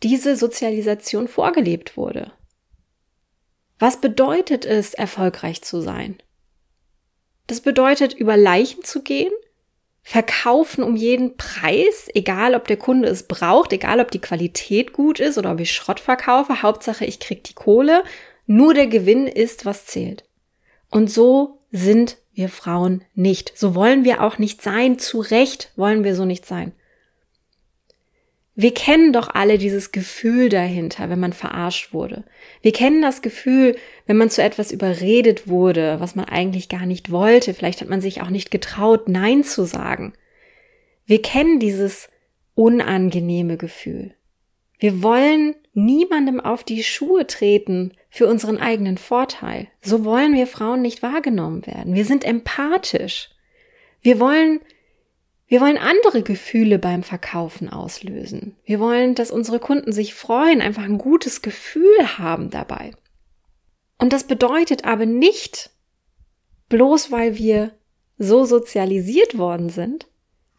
diese 0.04 0.36
Sozialisation 0.36 1.28
vorgelebt 1.28 1.98
wurde. 1.98 2.32
Was 3.80 4.02
bedeutet 4.02 4.66
es, 4.66 4.94
erfolgreich 4.94 5.62
zu 5.62 5.82
sein? 5.82 6.18
Das 7.48 7.62
bedeutet, 7.62 8.14
über 8.14 8.38
Leichen 8.38 8.84
zu 8.84 9.02
gehen, 9.02 9.32
verkaufen 10.04 10.84
um 10.84 10.96
jeden 10.96 11.38
Preis, 11.38 12.10
egal 12.14 12.56
ob 12.56 12.68
der 12.68 12.78
Kunde 12.78 13.08
es 13.08 13.24
braucht, 13.24 13.74
egal 13.74 14.00
ob 14.00 14.12
die 14.12 14.20
Qualität 14.20 14.94
gut 14.94 15.20
ist 15.20 15.38
oder 15.38 15.54
ob 15.54 15.60
ich 15.60 15.72
Schrott 15.72 16.00
verkaufe, 16.00 16.62
Hauptsache 16.62 17.06
ich 17.06 17.20
krieg 17.20 17.44
die 17.44 17.54
Kohle, 17.54 18.04
nur 18.46 18.74
der 18.74 18.88
Gewinn 18.88 19.28
ist, 19.28 19.66
was 19.66 19.86
zählt. 19.86 20.26
Und 20.90 21.10
so 21.10 21.60
sind 21.72 22.18
wir 22.34 22.50
Frauen 22.50 23.04
nicht. 23.14 23.54
So 23.56 23.76
wollen 23.76 24.04
wir 24.04 24.24
auch 24.24 24.38
nicht 24.38 24.62
sein. 24.62 24.98
Zu 24.98 25.20
Recht 25.20 25.72
wollen 25.76 26.04
wir 26.04 26.16
so 26.16 26.26
nicht 26.26 26.46
sein. 26.46 26.74
Wir 28.60 28.74
kennen 28.74 29.14
doch 29.14 29.30
alle 29.30 29.58
dieses 29.58 29.94
Gefühl 29.94 30.50
dahinter, 30.50 31.10
wenn 31.10 31.22
man 31.22 31.32
verarscht 31.32 31.94
wurde. 31.94 32.26
Wir 32.62 32.74
kennen 32.74 33.02
das 33.02 33.22
Gefühl, 33.22 33.78
wenn 34.06 34.18
man 34.18 34.30
zu 34.30 34.44
etwas 34.44 34.74
überredet 34.74 35.48
wurde, 35.48 36.02
was 36.02 36.14
man 36.14 36.26
eigentlich 36.26 36.68
gar 36.68 36.86
nicht 36.86 37.10
wollte. 37.10 37.54
Vielleicht 37.54 37.80
hat 37.80 37.88
man 37.88 38.02
sich 38.02 38.22
auch 38.22 38.30
nicht 38.30 38.52
getraut, 38.52 39.08
Nein 39.08 39.46
zu 39.46 39.64
sagen. 39.64 40.12
Wir 41.06 41.22
kennen 41.22 41.62
dieses 41.62 42.10
unangenehme 42.54 43.56
Gefühl. 43.56 44.14
Wir 44.78 45.02
wollen 45.02 45.56
niemandem 45.74 46.42
auf 46.42 46.66
die 46.66 46.84
Schuhe 46.84 47.28
treten 47.28 47.94
für 48.10 48.28
unseren 48.28 48.58
eigenen 48.58 48.98
Vorteil. 48.98 49.68
So 49.80 50.04
wollen 50.04 50.34
wir 50.34 50.48
Frauen 50.48 50.82
nicht 50.82 51.02
wahrgenommen 51.02 51.66
werden. 51.66 51.96
Wir 51.96 52.04
sind 52.04 52.26
empathisch. 52.26 53.30
Wir 54.02 54.20
wollen 54.20 54.60
wir 55.50 55.62
wollen 55.62 55.80
andere 55.80 56.22
Gefühle 56.22 56.78
beim 56.78 57.02
Verkaufen 57.02 57.70
auslösen. 57.70 58.56
Wir 58.66 58.80
wollen, 58.80 59.16
dass 59.16 59.32
unsere 59.32 59.60
Kunden 59.60 59.92
sich 59.92 60.14
freuen, 60.14 60.62
einfach 60.62 60.84
ein 60.84 61.00
gutes 61.00 61.42
Gefühl 61.42 62.20
haben 62.20 62.52
dabei. 62.52 62.92
Und 63.98 64.14
das 64.14 64.26
bedeutet 64.26 64.86
aber 64.86 65.08
nicht, 65.08 65.72
bloß 66.70 67.12
weil 67.12 67.36
wir 67.38 67.72
so 68.20 68.46
sozialisiert 68.46 69.40
worden 69.40 69.70
sind, 69.70 70.08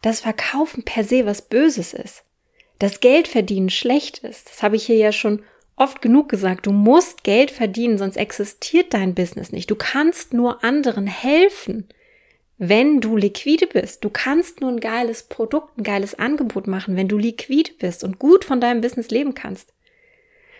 dass 0.01 0.19
Verkaufen 0.19 0.83
per 0.83 1.05
se 1.05 1.25
was 1.25 1.41
Böses 1.41 1.93
ist. 1.93 2.25
Dass 2.77 2.99
Geld 2.99 3.29
verdienen 3.29 3.69
schlecht 3.69 4.17
ist. 4.19 4.49
Das 4.49 4.61
habe 4.61 4.75
ich 4.75 4.85
hier 4.85 4.97
ja 4.97 5.13
schon 5.13 5.41
oft 5.77 6.01
genug 6.01 6.27
gesagt. 6.27 6.65
Du 6.65 6.73
musst 6.73 7.23
Geld 7.23 7.49
verdienen, 7.49 7.97
sonst 7.97 8.17
existiert 8.17 8.93
dein 8.93 9.15
Business 9.15 9.53
nicht. 9.53 9.71
Du 9.71 9.75
kannst 9.75 10.33
nur 10.33 10.65
anderen 10.65 11.07
helfen 11.07 11.87
wenn 12.63 13.01
du 13.01 13.17
liquide 13.17 13.65
bist. 13.65 14.03
Du 14.03 14.11
kannst 14.11 14.61
nur 14.61 14.69
ein 14.69 14.79
geiles 14.79 15.23
Produkt, 15.23 15.79
ein 15.79 15.83
geiles 15.83 16.19
Angebot 16.19 16.67
machen, 16.67 16.95
wenn 16.95 17.07
du 17.07 17.17
liquide 17.17 17.71
bist 17.79 18.03
und 18.03 18.19
gut 18.19 18.45
von 18.45 18.61
deinem 18.61 18.81
Business 18.81 19.09
leben 19.09 19.33
kannst. 19.33 19.73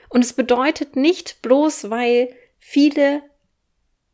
Und 0.10 0.26
es 0.26 0.34
bedeutet 0.34 0.96
nicht 0.96 1.44
bloß, 1.44 1.92
weil 1.92 2.34
viele 2.58 3.22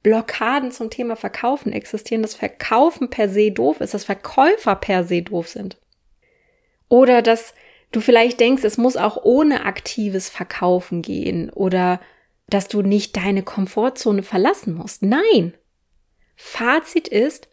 Blockaden 0.04 0.72
zum 0.72 0.90
Thema 0.90 1.16
Verkaufen 1.16 1.72
existieren, 1.72 2.24
dass 2.24 2.36
Verkaufen 2.36 3.10
per 3.10 3.30
se 3.30 3.52
doof 3.52 3.80
ist, 3.80 3.94
dass 3.94 4.04
Verkäufer 4.04 4.76
per 4.76 5.06
se 5.06 5.22
doof 5.22 5.48
sind. 5.48 5.78
Oder 6.90 7.22
dass 7.22 7.54
du 7.94 8.02
vielleicht 8.02 8.42
denkst, 8.42 8.66
es 8.66 8.78
muss 8.78 8.98
auch 8.98 9.24
ohne 9.24 9.64
aktives 9.64 10.28
Verkaufen 10.28 11.02
gehen 11.02 11.50
oder 11.52 12.02
dass 12.50 12.68
du 12.68 12.82
nicht 12.82 13.16
deine 13.16 13.44
Komfortzone 13.44 14.24
verlassen 14.24 14.74
musst. 14.74 15.04
Nein. 15.04 15.54
Fazit 16.36 17.08
ist, 17.08 17.48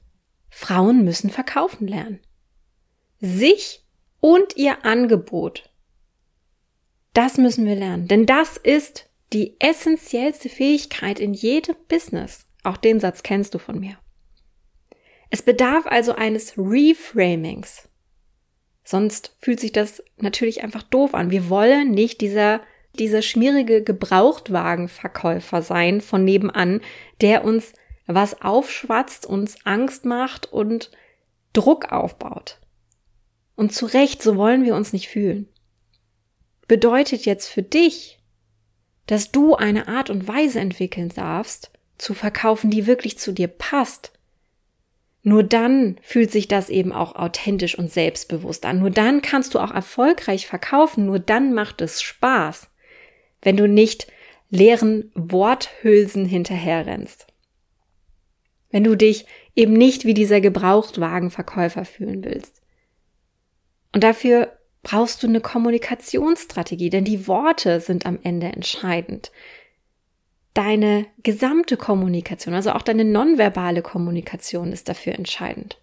Frauen 0.57 1.05
müssen 1.05 1.31
verkaufen 1.31 1.89
lernen. 1.89 2.21
Sich 3.21 3.85
und 4.21 4.57
ihr 4.57 4.85
Angebot. 4.85 5.69
Das 7.13 7.39
müssen 7.39 7.67
wir 7.67 7.75
lernen, 7.75 8.07
denn 8.07 8.25
das 8.25 8.57
ist 8.57 9.11
die 9.33 9.57
essentiellste 9.59 10.49
Fähigkeit 10.49 11.19
in 11.19 11.35
jedem 11.35 11.75
Business. 11.89 12.47
Auch 12.63 12.77
den 12.77 13.01
Satz 13.01 13.25
kennst 13.25 13.53
du 13.55 13.59
von 13.59 13.81
mir. 13.81 13.99
Es 15.29 15.43
bedarf 15.43 15.87
also 15.87 16.15
eines 16.15 16.57
Reframings. 16.57 17.89
Sonst 18.85 19.37
fühlt 19.41 19.59
sich 19.59 19.73
das 19.73 20.05
natürlich 20.19 20.63
einfach 20.63 20.85
doof 20.85 21.15
an. 21.15 21.33
Wir 21.33 21.49
wollen 21.51 21.91
nicht 21.91 22.21
dieser, 22.21 22.61
dieser 22.97 23.23
schmierige 23.23 23.83
Gebrauchtwagenverkäufer 23.83 25.63
sein 25.63 26.01
von 26.01 26.25
nebenan, 26.25 26.81
der 27.21 27.45
uns 27.45 27.73
was 28.07 28.43
aufschwatzt, 28.43 29.27
uns 29.27 29.57
Angst 29.65 30.05
macht 30.05 30.53
und 30.53 30.91
Druck 31.53 31.93
aufbaut. 31.93 32.59
Und 33.57 33.73
zu 33.73 33.87
Recht, 33.87 34.23
so 34.23 34.37
wollen 34.37 34.65
wir 34.65 34.75
uns 34.75 34.93
nicht 34.93 35.09
fühlen. 35.09 35.49
Bedeutet 36.67 37.25
jetzt 37.25 37.49
für 37.49 37.63
dich, 37.63 38.19
dass 39.07 39.31
du 39.31 39.55
eine 39.55 39.89
Art 39.89 40.11
und 40.11 40.27
Weise 40.27 40.61
entwickeln 40.61 41.11
darfst, 41.15 41.71
zu 41.99 42.15
verkaufen, 42.15 42.71
die 42.71 42.87
wirklich 42.87 43.19
zu 43.19 43.33
dir 43.33 43.49
passt. 43.49 44.13
Nur 45.23 45.43
dann 45.43 45.99
fühlt 46.03 46.31
sich 46.31 46.49
das 46.49 46.69
eben 46.69 46.93
auch 46.93 47.15
authentisch 47.15 47.79
und 47.79 47.91
selbstbewusst 47.91 48.67
an. 48.67 48.81
Nur 48.81 48.91
dann 48.91 49.23
kannst 49.23 49.55
du 49.55 49.59
auch 49.59 49.71
erfolgreich 49.71 50.47
verkaufen. 50.47 51.07
Nur 51.07 51.19
dann 51.19 51.55
macht 51.55 51.81
es 51.81 52.03
Spaß, 52.03 52.69
wenn 53.41 53.57
du 53.57 53.69
nicht 53.69 54.07
leeren 54.51 55.11
Worthülsen 55.15 56.27
hinterherrennst 56.27 57.27
wenn 58.75 58.83
du 58.83 58.97
dich 58.97 59.25
eben 59.55 59.73
nicht 59.75 60.05
wie 60.05 60.15
dieser 60.15 60.41
Gebrauchtwagenverkäufer 60.41 61.85
fühlen 61.85 62.25
willst. 62.25 62.61
Und 63.93 64.03
dafür 64.03 64.59
brauchst 64.83 65.23
du 65.23 65.29
eine 65.29 65.41
Kommunikationsstrategie, 65.41 66.91
denn 66.91 67.05
die 67.05 67.29
Worte 67.29 67.79
sind 67.79 68.05
am 68.05 68.19
Ende 68.25 68.49
entscheidend. 68.49 69.31
Deine 70.55 71.07
gesamte 71.23 71.77
Kommunikation, 71.77 72.53
also 72.53 72.73
auch 72.73 72.83
deine 72.83 73.05
nonverbale 73.05 73.81
Kommunikation 73.81 74.73
ist 74.73 74.89
dafür 74.89 75.15
entscheidend. 75.15 75.81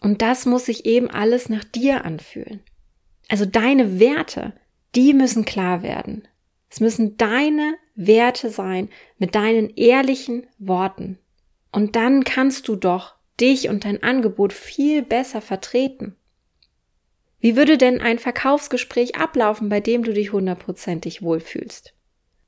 Und 0.00 0.22
das 0.22 0.46
muss 0.46 0.64
sich 0.64 0.86
eben 0.86 1.10
alles 1.10 1.50
nach 1.50 1.64
dir 1.64 2.06
anfühlen. 2.06 2.62
Also 3.28 3.44
deine 3.44 4.00
Werte, 4.00 4.54
die 4.94 5.12
müssen 5.12 5.44
klar 5.44 5.82
werden. 5.82 6.26
Es 6.70 6.80
müssen 6.80 7.18
deine 7.18 7.74
Werte 7.94 8.48
sein 8.48 8.88
mit 9.18 9.34
deinen 9.34 9.68
ehrlichen 9.76 10.46
Worten. 10.58 11.18
Und 11.72 11.96
dann 11.96 12.24
kannst 12.24 12.68
du 12.68 12.76
doch 12.76 13.14
dich 13.40 13.68
und 13.68 13.84
dein 13.84 14.02
Angebot 14.02 14.52
viel 14.52 15.02
besser 15.02 15.40
vertreten. 15.40 16.16
Wie 17.38 17.56
würde 17.56 17.78
denn 17.78 18.00
ein 18.00 18.18
Verkaufsgespräch 18.18 19.16
ablaufen, 19.16 19.68
bei 19.68 19.80
dem 19.80 20.02
du 20.02 20.12
dich 20.12 20.32
hundertprozentig 20.32 21.22
wohlfühlst? 21.22 21.92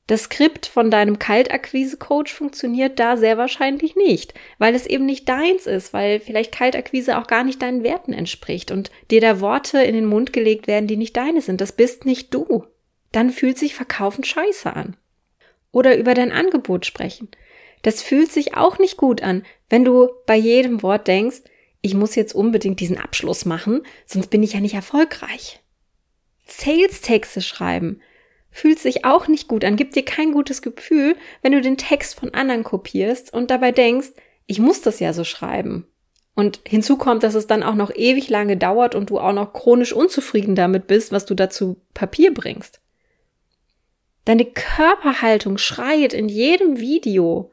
Das 0.09 0.23
Skript 0.23 0.65
von 0.65 0.91
deinem 0.91 1.19
Kaltakquise-Coach 1.19 2.33
funktioniert 2.33 2.99
da 2.99 3.19
sehr 3.19 3.37
wahrscheinlich 3.37 3.95
nicht, 3.95 4.33
weil 4.57 4.75
es 4.75 4.87
eben 4.87 5.05
nicht 5.05 5.29
deins 5.29 5.67
ist, 5.67 5.93
weil 5.93 6.19
vielleicht 6.19 6.51
Kaltakquise 6.51 7.19
auch 7.19 7.27
gar 7.27 7.45
nicht 7.45 7.61
deinen 7.61 7.85
Werten 7.85 8.15
entspricht 8.15 8.71
und 8.71 8.91
dir 9.11 9.21
da 9.21 9.41
Worte 9.41 9.83
in 9.83 9.95
den 9.95 10.07
Mund 10.07 10.33
gelegt 10.33 10.67
werden, 10.67 10.87
die 10.87 10.97
nicht 10.97 11.15
deine 11.15 11.43
sind. 11.43 11.61
Das 11.61 11.73
bist 11.73 12.07
nicht 12.07 12.33
du. 12.33 12.65
Dann 13.13 13.29
fühlt 13.29 13.59
sich 13.59 13.75
Verkaufen 13.75 14.25
scheiße 14.25 14.75
an. 14.75 14.97
Oder 15.73 15.99
über 15.99 16.15
dein 16.15 16.33
Angebot 16.33 16.87
sprechen. 16.87 17.29
Das 17.83 18.03
fühlt 18.03 18.33
sich 18.33 18.57
auch 18.57 18.79
nicht 18.79 18.97
gut 18.97 19.23
an, 19.23 19.45
wenn 19.69 19.85
du 19.85 20.09
bei 20.27 20.37
jedem 20.37 20.83
Wort 20.83 21.07
denkst, 21.07 21.43
ich 21.81 21.95
muss 21.95 22.17
jetzt 22.17 22.35
unbedingt 22.35 22.81
diesen 22.81 22.99
Abschluss 22.99 23.45
machen, 23.45 23.83
sonst 24.05 24.29
bin 24.29 24.43
ich 24.43 24.55
ja 24.55 24.61
nicht 24.61 24.75
erfolgreich. 24.75 25.61
Sales-Texte 26.47 27.41
schreiben 27.41 28.01
fühlt 28.51 28.79
sich 28.79 29.05
auch 29.05 29.29
nicht 29.29 29.47
gut 29.47 29.65
an, 29.65 29.77
gibt 29.77 29.95
dir 29.95 30.05
kein 30.05 30.33
gutes 30.33 30.63
Gefühl, 30.63 31.17
wenn 31.43 31.53
du 31.53 31.61
den 31.61 31.77
Text 31.77 32.19
von 32.19 32.35
anderen 32.35 32.65
kopierst 32.65 33.33
und 33.33 33.51
dabei 33.51 33.73
denkst, 33.73 34.09
ich 34.47 34.59
muss 34.59 34.81
das 34.81 35.01
ja 35.01 35.13
so 35.13 35.25
schreiben. 35.25 35.87
Und 36.35 36.61
hinzu 36.67 36.97
kommt, 36.97 37.23
dass 37.23 37.35
es 37.35 37.47
dann 37.47 37.63
auch 37.63 37.75
noch 37.75 37.95
ewig 37.95 38.29
lange 38.31 38.57
dauert 38.57 38.95
und 38.95 39.11
du 39.11 39.19
auch 39.19 39.33
noch 39.33 39.53
chronisch 39.53 39.93
unzufrieden 39.93 40.55
damit 40.55 40.87
bist, 40.87 41.13
was 41.13 41.27
du 41.27 41.35
dazu 41.35 41.81
Papier 41.95 42.33
bringst. 42.33 42.81
Deine 44.25 44.45
Körperhaltung 44.45 45.59
schreit 45.59 46.13
in 46.13 46.29
jedem 46.29 46.79
Video 46.79 47.51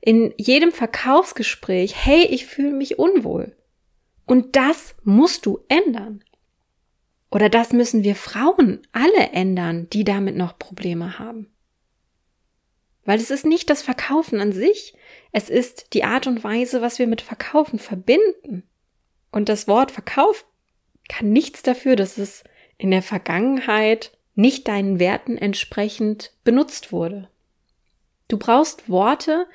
in 0.00 0.32
jedem 0.36 0.72
Verkaufsgespräch, 0.72 1.94
hey, 1.96 2.24
ich 2.24 2.46
fühle 2.46 2.72
mich 2.72 2.98
unwohl. 2.98 3.56
Und 4.26 4.56
das 4.56 4.94
musst 5.02 5.46
du 5.46 5.60
ändern. 5.68 6.22
Oder 7.30 7.48
das 7.48 7.72
müssen 7.72 8.04
wir 8.04 8.14
Frauen 8.14 8.80
alle 8.92 9.30
ändern, 9.32 9.88
die 9.90 10.04
damit 10.04 10.36
noch 10.36 10.58
Probleme 10.58 11.18
haben. 11.18 11.52
Weil 13.04 13.18
es 13.18 13.30
ist 13.30 13.46
nicht 13.46 13.70
das 13.70 13.82
Verkaufen 13.82 14.40
an 14.40 14.52
sich, 14.52 14.94
es 15.32 15.48
ist 15.48 15.94
die 15.94 16.04
Art 16.04 16.26
und 16.26 16.44
Weise, 16.44 16.82
was 16.82 16.98
wir 16.98 17.06
mit 17.06 17.22
Verkaufen 17.22 17.78
verbinden. 17.78 18.64
Und 19.30 19.48
das 19.48 19.66
Wort 19.66 19.90
Verkauf 19.90 20.46
kann 21.08 21.32
nichts 21.32 21.62
dafür, 21.62 21.96
dass 21.96 22.18
es 22.18 22.44
in 22.76 22.90
der 22.90 23.02
Vergangenheit 23.02 24.12
nicht 24.34 24.68
deinen 24.68 25.00
Werten 25.00 25.36
entsprechend 25.36 26.32
benutzt 26.44 26.92
wurde. 26.92 27.28
Du 28.28 28.38
brauchst 28.38 28.88
Worte, 28.88 29.46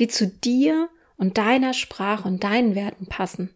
die 0.00 0.08
zu 0.08 0.26
dir 0.26 0.88
und 1.16 1.38
deiner 1.38 1.74
Sprache 1.74 2.26
und 2.26 2.42
deinen 2.42 2.74
Werten 2.74 3.06
passen. 3.06 3.54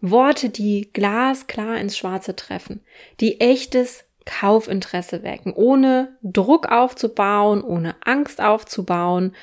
Worte, 0.00 0.50
die 0.50 0.90
glasklar 0.92 1.78
ins 1.78 1.96
Schwarze 1.96 2.34
treffen, 2.34 2.84
die 3.20 3.40
echtes 3.40 4.04
Kaufinteresse 4.24 5.22
wecken, 5.22 5.52
ohne 5.52 6.18
Druck 6.22 6.66
aufzubauen, 6.66 7.62
ohne 7.62 7.94
Angst 8.04 8.40
aufzubauen. 8.40 9.34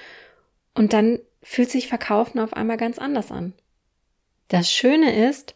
Und 0.74 0.94
dann 0.94 1.20
fühlt 1.42 1.70
sich 1.70 1.88
Verkaufen 1.88 2.40
auf 2.40 2.54
einmal 2.54 2.78
ganz 2.78 3.00
anders 3.00 3.32
an. 3.32 3.54
Das 4.50 4.72
Schöne 4.72 5.28
ist, 5.28 5.56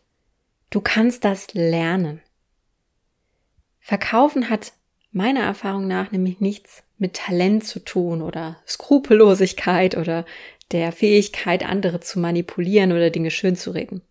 du 0.70 0.80
kannst 0.80 1.26
das 1.26 1.54
lernen. 1.54 2.22
Verkaufen 3.80 4.50
hat 4.50 4.74
meiner 5.12 5.42
Erfahrung 5.42 5.88
nach 5.88 6.12
nämlich 6.12 6.40
nichts 6.40 6.84
mit 7.04 7.16
Talent 7.16 7.66
zu 7.66 7.80
tun 7.80 8.22
oder 8.22 8.58
Skrupellosigkeit 8.66 9.98
oder 9.98 10.26
der 10.72 10.94
Fähigkeit, 10.94 11.64
andere 11.64 12.00
zu 12.00 12.18
manipulieren 12.18 12.94
oder 12.94 13.10
Dinge 13.10 13.30
schön 13.30 13.58
zu 13.58 13.72
reden. 13.72 14.02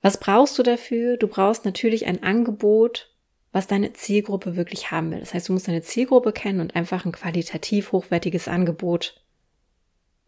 Was 0.00 0.18
brauchst 0.18 0.58
du 0.58 0.62
dafür? 0.62 1.18
Du 1.18 1.28
brauchst 1.28 1.66
natürlich 1.66 2.06
ein 2.06 2.22
Angebot, 2.22 3.14
was 3.52 3.66
deine 3.66 3.92
Zielgruppe 3.92 4.56
wirklich 4.56 4.90
haben 4.90 5.10
will. 5.10 5.20
Das 5.20 5.34
heißt, 5.34 5.50
du 5.50 5.52
musst 5.52 5.68
deine 5.68 5.82
Zielgruppe 5.82 6.32
kennen 6.32 6.60
und 6.60 6.74
einfach 6.74 7.04
ein 7.04 7.12
qualitativ 7.12 7.92
hochwertiges 7.92 8.48
Angebot 8.48 9.22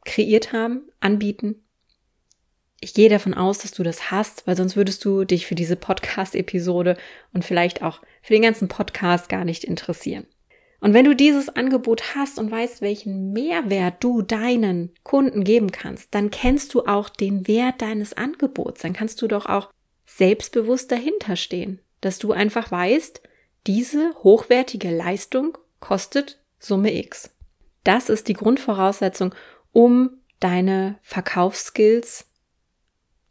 kreiert 0.05 0.53
haben, 0.53 0.83
anbieten. 1.01 1.65
Ich 2.81 2.93
gehe 2.93 3.09
davon 3.09 3.33
aus, 3.33 3.59
dass 3.59 3.73
du 3.73 3.83
das 3.83 4.11
hast, 4.11 4.47
weil 4.47 4.57
sonst 4.57 4.77
würdest 4.77 5.05
du 5.07 5.25
dich 5.25 5.47
für 5.47 5.55
diese 5.55 5.77
Podcast-Episode 5.77 6.99
und 7.33 7.47
vielleicht 7.47 7.83
auch 7.83 8.03
für 8.21 8.35
den 8.35 8.43
ganzen 8.43 8.69
Podcast 8.69 9.31
gar 9.31 9.47
nicht 9.47 9.65
interessieren. 9.65 10.27
Und 10.81 10.95
wenn 10.95 11.05
du 11.05 11.15
dieses 11.15 11.51
Angebot 11.51 12.15
hast 12.15 12.39
und 12.39 12.51
weißt, 12.51 12.81
welchen 12.81 13.33
Mehrwert 13.33 14.03
du 14.03 14.23
deinen 14.23 14.93
Kunden 15.03 15.45
geben 15.45 15.71
kannst, 15.71 16.15
dann 16.15 16.31
kennst 16.31 16.73
du 16.73 16.87
auch 16.87 17.11
den 17.11 17.47
Wert 17.47 17.83
deines 17.83 18.15
Angebots. 18.15 18.81
Dann 18.81 18.95
kannst 18.95 19.21
du 19.21 19.29
doch 19.29 19.47
auch 19.47 19.71
selbstbewusst 20.07 20.91
dahinter 20.91 21.37
stehen, 21.37 21.81
dass 22.01 22.19
du 22.19 22.33
einfach 22.33 22.71
weißt, 22.71 23.21
diese 23.67 24.15
hochwertige 24.23 24.91
Leistung 24.91 25.59
kostet 25.81 26.43
Summe 26.59 26.95
X. 26.95 27.31
Das 27.85 28.09
ist 28.09 28.29
die 28.29 28.35
Grundvoraussetzung, 28.35 29.35
um 29.73 30.11
deine 30.41 30.99
Verkaufsskills 31.03 32.27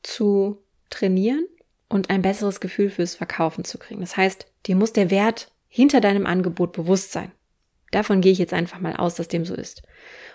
zu 0.03 0.63
trainieren 0.89 1.45
und 1.89 2.09
ein 2.11 2.21
besseres 2.21 2.59
Gefühl 2.59 2.89
fürs 2.89 3.15
Verkaufen 3.15 3.63
zu 3.63 3.77
kriegen. 3.79 4.01
Das 4.01 4.15
heißt, 4.15 4.45
dir 4.67 4.75
muss 4.75 4.93
der 4.93 5.09
Wert 5.09 5.51
hinter 5.67 6.01
deinem 6.01 6.25
Angebot 6.25 6.71
bewusst 6.73 7.11
sein. 7.11 7.31
Davon 7.91 8.21
gehe 8.21 8.31
ich 8.31 8.37
jetzt 8.37 8.53
einfach 8.53 8.79
mal 8.79 8.95
aus, 8.95 9.15
dass 9.15 9.27
dem 9.27 9.45
so 9.45 9.55
ist. 9.55 9.81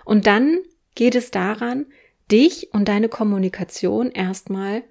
Und 0.05 0.27
dann 0.27 0.59
geht 0.95 1.15
es 1.15 1.31
daran, 1.31 1.87
dich 2.31 2.73
und 2.73 2.89
deine 2.89 3.09
Kommunikation 3.09 4.11
erstmal 4.11 4.83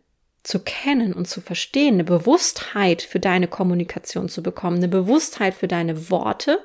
zu 0.44 0.60
kennen 0.60 1.14
und 1.14 1.28
zu 1.28 1.42
verstehen, 1.42 1.96
eine 1.96 2.04
Bewusstheit 2.04 3.02
für 3.02 3.20
deine 3.20 3.48
Kommunikation 3.48 4.28
zu 4.28 4.44
bekommen, 4.44 4.78
eine 4.78 4.90
Bewusstheit 4.90 5.54
für 5.54 5.68
deine 5.68 6.10
Worte, 6.10 6.60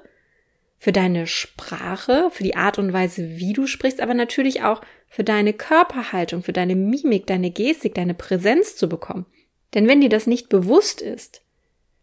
für 0.78 0.92
deine 0.92 1.26
Sprache, 1.26 2.30
für 2.32 2.42
die 2.42 2.56
Art 2.56 2.78
und 2.78 2.92
Weise, 2.92 3.36
wie 3.38 3.52
du 3.52 3.66
sprichst, 3.66 4.00
aber 4.00 4.14
natürlich 4.14 4.62
auch 4.62 4.80
für 5.08 5.24
deine 5.24 5.52
Körperhaltung, 5.52 6.42
für 6.42 6.52
deine 6.52 6.76
Mimik, 6.76 7.26
deine 7.26 7.50
Gestik, 7.50 7.94
deine 7.94 8.14
Präsenz 8.14 8.76
zu 8.76 8.88
bekommen. 8.88 9.26
Denn 9.74 9.86
wenn 9.88 10.00
dir 10.00 10.08
das 10.08 10.26
nicht 10.26 10.48
bewusst 10.48 11.00
ist, 11.00 11.42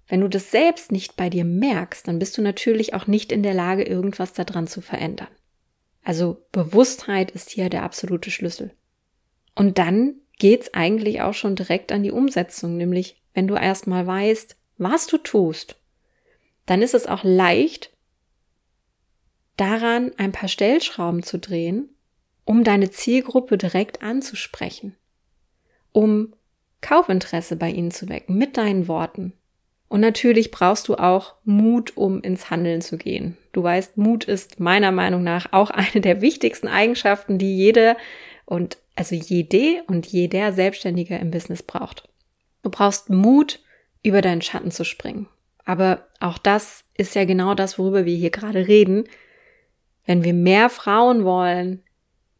wenn 0.08 0.22
du 0.22 0.28
das 0.28 0.52
selbst 0.52 0.92
nicht 0.92 1.16
bei 1.16 1.30
dir 1.30 1.46
merkst, 1.46 2.08
dann 2.08 2.20
bist 2.20 2.38
du 2.38 2.42
natürlich 2.42 2.94
auch 2.94 3.08
nicht 3.08 3.32
in 3.32 3.44
der 3.44 3.54
Lage, 3.54 3.84
irgendwas 3.84 4.34
daran 4.34 4.68
zu 4.68 4.82
verändern. 4.82 5.30
Also 6.04 6.46
Bewusstheit 6.52 7.32
ist 7.32 7.50
hier 7.50 7.70
der 7.70 7.84
absolute 7.84 8.30
Schlüssel. 8.30 8.72
Und 9.56 9.80
dann 9.80 10.16
geht's 10.38 10.74
eigentlich 10.74 11.22
auch 11.22 11.34
schon 11.34 11.56
direkt 11.56 11.92
an 11.92 12.04
die 12.04 12.12
Umsetzung, 12.12 12.78
nämlich 12.78 13.22
wenn 13.34 13.48
du 13.48 13.56
erstmal 13.56 14.06
weißt, 14.06 14.56
was 14.78 15.08
du 15.08 15.18
tust, 15.18 15.82
dann 16.66 16.82
ist 16.82 16.94
es 16.94 17.08
auch 17.08 17.24
leicht, 17.24 17.92
daran 19.58 20.12
ein 20.18 20.32
paar 20.32 20.50
Stellschrauben 20.50 21.24
zu 21.24 21.40
drehen, 21.40 21.90
um 22.44 22.64
deine 22.64 22.92
Zielgruppe 22.92 23.58
direkt 23.58 24.04
anzusprechen, 24.04 24.96
um 25.92 26.36
Kaufinteresse 26.82 27.56
bei 27.56 27.72
ihnen 27.72 27.92
zu 27.92 28.10
wecken 28.10 28.38
mit 28.38 28.58
deinen 28.58 28.88
Worten, 28.88 29.34
und 29.96 30.02
natürlich 30.02 30.52
brauchst 30.52 30.90
du 30.90 30.96
auch 30.96 31.36
Mut, 31.46 31.96
um 31.96 32.20
ins 32.20 32.50
Handeln 32.50 32.82
zu 32.82 32.98
gehen. 32.98 33.38
Du 33.54 33.64
weißt, 33.64 33.96
Mut 33.96 34.26
ist 34.26 34.60
meiner 34.60 34.92
Meinung 34.92 35.24
nach 35.24 35.54
auch 35.54 35.70
eine 35.70 36.02
der 36.02 36.20
wichtigsten 36.20 36.68
Eigenschaften, 36.68 37.38
die 37.38 37.56
jede 37.56 37.96
und 38.44 38.76
also 38.98 39.16
jede 39.16 39.84
und 39.88 40.06
jeder 40.06 40.52
Selbstständige 40.52 41.16
im 41.16 41.32
Business 41.32 41.64
braucht. 41.64 42.10
Du 42.62 42.70
brauchst 42.70 43.10
Mut, 43.10 43.62
über 44.04 44.22
deinen 44.22 44.42
Schatten 44.42 44.70
zu 44.70 44.84
springen. 44.84 45.30
Aber 45.64 46.06
auch 46.20 46.40
das 46.40 46.84
ist 46.98 47.16
ja 47.16 47.24
genau 47.24 47.54
das, 47.54 47.80
worüber 47.80 48.04
wir 48.04 48.18
hier 48.18 48.32
gerade 48.32 48.68
reden. 48.68 49.06
Wenn 50.06 50.26
wir 50.26 50.34
mehr 50.34 50.70
Frauen 50.70 51.24
wollen, 51.24 51.84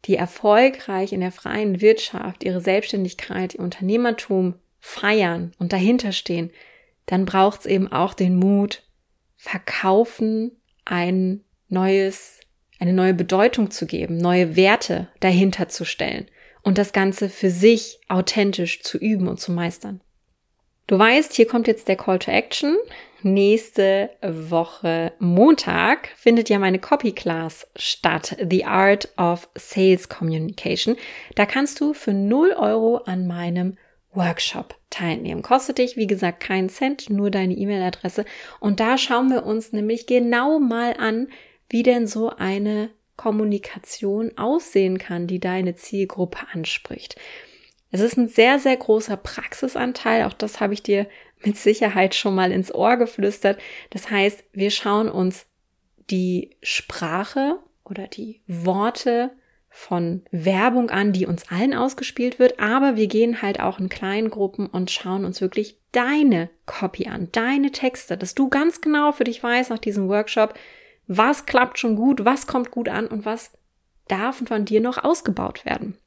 die 0.04 0.16
erfolgreich 0.16 1.10
in 1.10 1.20
der 1.20 1.32
freien 1.32 1.80
Wirtschaft 1.80 2.44
ihre 2.44 2.60
Selbstständigkeit, 2.60 3.54
ihr 3.54 3.60
Unternehmertum 3.60 4.56
feiern 4.78 5.54
und 5.58 5.72
dahinter 5.72 6.12
stehen, 6.12 6.50
dann 7.06 7.24
braucht 7.24 7.60
es 7.60 7.66
eben 7.66 7.90
auch 7.90 8.14
den 8.14 8.36
Mut, 8.36 8.82
verkaufen 9.36 10.52
ein 10.84 11.44
neues, 11.68 12.40
eine 12.78 12.92
neue 12.92 13.14
Bedeutung 13.14 13.70
zu 13.70 13.86
geben, 13.86 14.18
neue 14.18 14.56
Werte 14.56 15.08
dahinter 15.20 15.68
zu 15.68 15.84
stellen 15.84 16.26
und 16.62 16.78
das 16.78 16.92
Ganze 16.92 17.28
für 17.28 17.50
sich 17.50 18.00
authentisch 18.08 18.82
zu 18.82 18.98
üben 18.98 19.28
und 19.28 19.40
zu 19.40 19.52
meistern. 19.52 20.00
Du 20.88 20.98
weißt, 20.98 21.32
hier 21.32 21.48
kommt 21.48 21.66
jetzt 21.66 21.88
der 21.88 21.96
Call 21.96 22.20
to 22.20 22.30
Action. 22.30 22.76
Nächste 23.22 24.10
Woche 24.22 25.12
Montag 25.18 26.10
findet 26.16 26.48
ja 26.48 26.60
meine 26.60 26.78
Copy 26.78 27.10
Class 27.10 27.68
statt, 27.74 28.36
The 28.48 28.66
Art 28.66 29.08
of 29.16 29.48
Sales 29.56 30.08
Communication. 30.08 30.96
Da 31.34 31.44
kannst 31.44 31.80
du 31.80 31.92
für 31.92 32.12
0 32.12 32.52
Euro 32.52 32.98
an 32.98 33.26
meinem 33.26 33.76
Workshop 34.16 34.74
teilnehmen. 34.90 35.42
Kostet 35.42 35.78
dich, 35.78 35.96
wie 35.96 36.06
gesagt, 36.06 36.40
keinen 36.40 36.68
Cent, 36.68 37.10
nur 37.10 37.30
deine 37.30 37.54
E-Mail-Adresse. 37.54 38.24
Und 38.60 38.80
da 38.80 38.98
schauen 38.98 39.30
wir 39.30 39.44
uns 39.44 39.72
nämlich 39.72 40.06
genau 40.06 40.58
mal 40.58 40.94
an, 40.98 41.28
wie 41.68 41.82
denn 41.82 42.06
so 42.06 42.30
eine 42.30 42.90
Kommunikation 43.16 44.36
aussehen 44.36 44.98
kann, 44.98 45.26
die 45.26 45.40
deine 45.40 45.74
Zielgruppe 45.74 46.38
anspricht. 46.52 47.16
Es 47.90 48.00
ist 48.00 48.16
ein 48.16 48.28
sehr, 48.28 48.58
sehr 48.58 48.76
großer 48.76 49.16
Praxisanteil. 49.16 50.24
Auch 50.24 50.34
das 50.34 50.60
habe 50.60 50.74
ich 50.74 50.82
dir 50.82 51.06
mit 51.44 51.56
Sicherheit 51.56 52.14
schon 52.14 52.34
mal 52.34 52.52
ins 52.52 52.74
Ohr 52.74 52.96
geflüstert. 52.96 53.58
Das 53.90 54.10
heißt, 54.10 54.44
wir 54.52 54.70
schauen 54.70 55.08
uns 55.08 55.46
die 56.10 56.56
Sprache 56.62 57.58
oder 57.84 58.06
die 58.06 58.40
Worte 58.46 59.30
von 59.76 60.22
Werbung 60.30 60.88
an, 60.88 61.12
die 61.12 61.26
uns 61.26 61.50
allen 61.50 61.74
ausgespielt 61.74 62.38
wird, 62.38 62.58
aber 62.58 62.96
wir 62.96 63.08
gehen 63.08 63.42
halt 63.42 63.60
auch 63.60 63.78
in 63.78 63.90
kleinen 63.90 64.30
Gruppen 64.30 64.68
und 64.68 64.90
schauen 64.90 65.26
uns 65.26 65.42
wirklich 65.42 65.78
deine 65.92 66.48
Copy 66.64 67.08
an, 67.08 67.28
deine 67.32 67.70
Texte, 67.72 68.16
dass 68.16 68.34
du 68.34 68.48
ganz 68.48 68.80
genau 68.80 69.12
für 69.12 69.24
dich 69.24 69.42
weißt 69.42 69.68
nach 69.68 69.78
diesem 69.78 70.08
Workshop, 70.08 70.54
was 71.06 71.44
klappt 71.44 71.78
schon 71.78 71.94
gut, 71.94 72.24
was 72.24 72.46
kommt 72.46 72.70
gut 72.70 72.88
an 72.88 73.06
und 73.06 73.26
was 73.26 73.52
darf 74.08 74.42
von 74.46 74.64
dir 74.64 74.80
noch 74.80 75.04
ausgebaut 75.04 75.66
werden. 75.66 75.98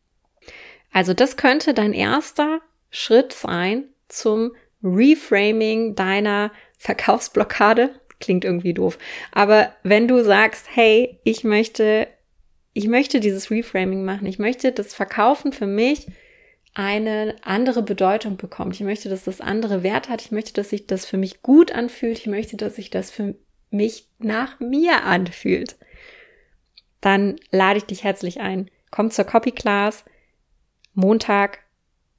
Also 0.91 1.13
das 1.13 1.37
könnte 1.37 1.75
dein 1.75 1.93
erster 1.93 2.61
Schritt 2.89 3.33
sein 3.33 3.83
zum 4.07 4.51
Reframing 4.83 5.93
deiner 5.93 6.51
Verkaufsblockade. 6.79 7.91
Klingt 8.19 8.43
irgendwie 8.43 8.73
doof. 8.73 8.97
Aber 9.31 9.71
wenn 9.83 10.07
du 10.07 10.23
sagst, 10.23 10.65
hey, 10.73 11.19
ich 11.23 11.43
möchte 11.43 12.07
ich 12.79 12.87
möchte 12.87 13.19
dieses 13.19 13.51
Reframing 13.51 14.05
machen. 14.05 14.25
Ich 14.25 14.39
möchte 14.39 14.71
das 14.71 14.93
Verkaufen 14.93 15.51
für 15.51 15.67
mich 15.67 16.07
eine 16.73 17.35
andere 17.41 17.83
Bedeutung 17.83 18.37
bekommt. 18.37 18.73
Ich 18.75 18.79
möchte, 18.79 19.09
dass 19.09 19.25
das 19.25 19.41
andere 19.41 19.83
Wert 19.83 20.07
hat. 20.07 20.21
Ich 20.21 20.31
möchte, 20.31 20.53
dass 20.53 20.69
sich 20.69 20.87
das 20.87 21.05
für 21.05 21.17
mich 21.17 21.41
gut 21.41 21.73
anfühlt. 21.73 22.19
Ich 22.19 22.27
möchte, 22.27 22.55
dass 22.55 22.77
sich 22.77 22.89
das 22.89 23.11
für 23.11 23.35
mich 23.69 24.07
nach 24.17 24.61
mir 24.61 25.03
anfühlt. 25.03 25.75
Dann 27.01 27.35
lade 27.51 27.79
ich 27.79 27.83
dich 27.83 28.05
herzlich 28.05 28.39
ein. 28.39 28.71
Komm 28.91 29.11
zur 29.11 29.25
Copy 29.25 29.51
Class. 29.51 30.05
Montag, 30.93 31.59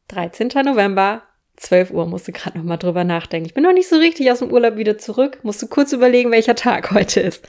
13. 0.09 0.49
November, 0.63 1.23
12 1.57 1.91
Uhr. 1.91 2.05
Musste 2.05 2.33
gerade 2.33 2.59
noch 2.59 2.67
mal 2.67 2.77
drüber 2.77 3.05
nachdenken. 3.05 3.47
Ich 3.47 3.55
bin 3.55 3.65
noch 3.65 3.73
nicht 3.73 3.89
so 3.89 3.97
richtig 3.97 4.31
aus 4.31 4.41
dem 4.41 4.53
Urlaub 4.53 4.77
wieder 4.77 4.99
zurück. 4.99 5.39
Musste 5.43 5.69
kurz 5.69 5.95
überlegen, 5.95 6.31
welcher 6.31 6.55
Tag 6.55 6.91
heute 6.95 7.21
ist. 7.21 7.49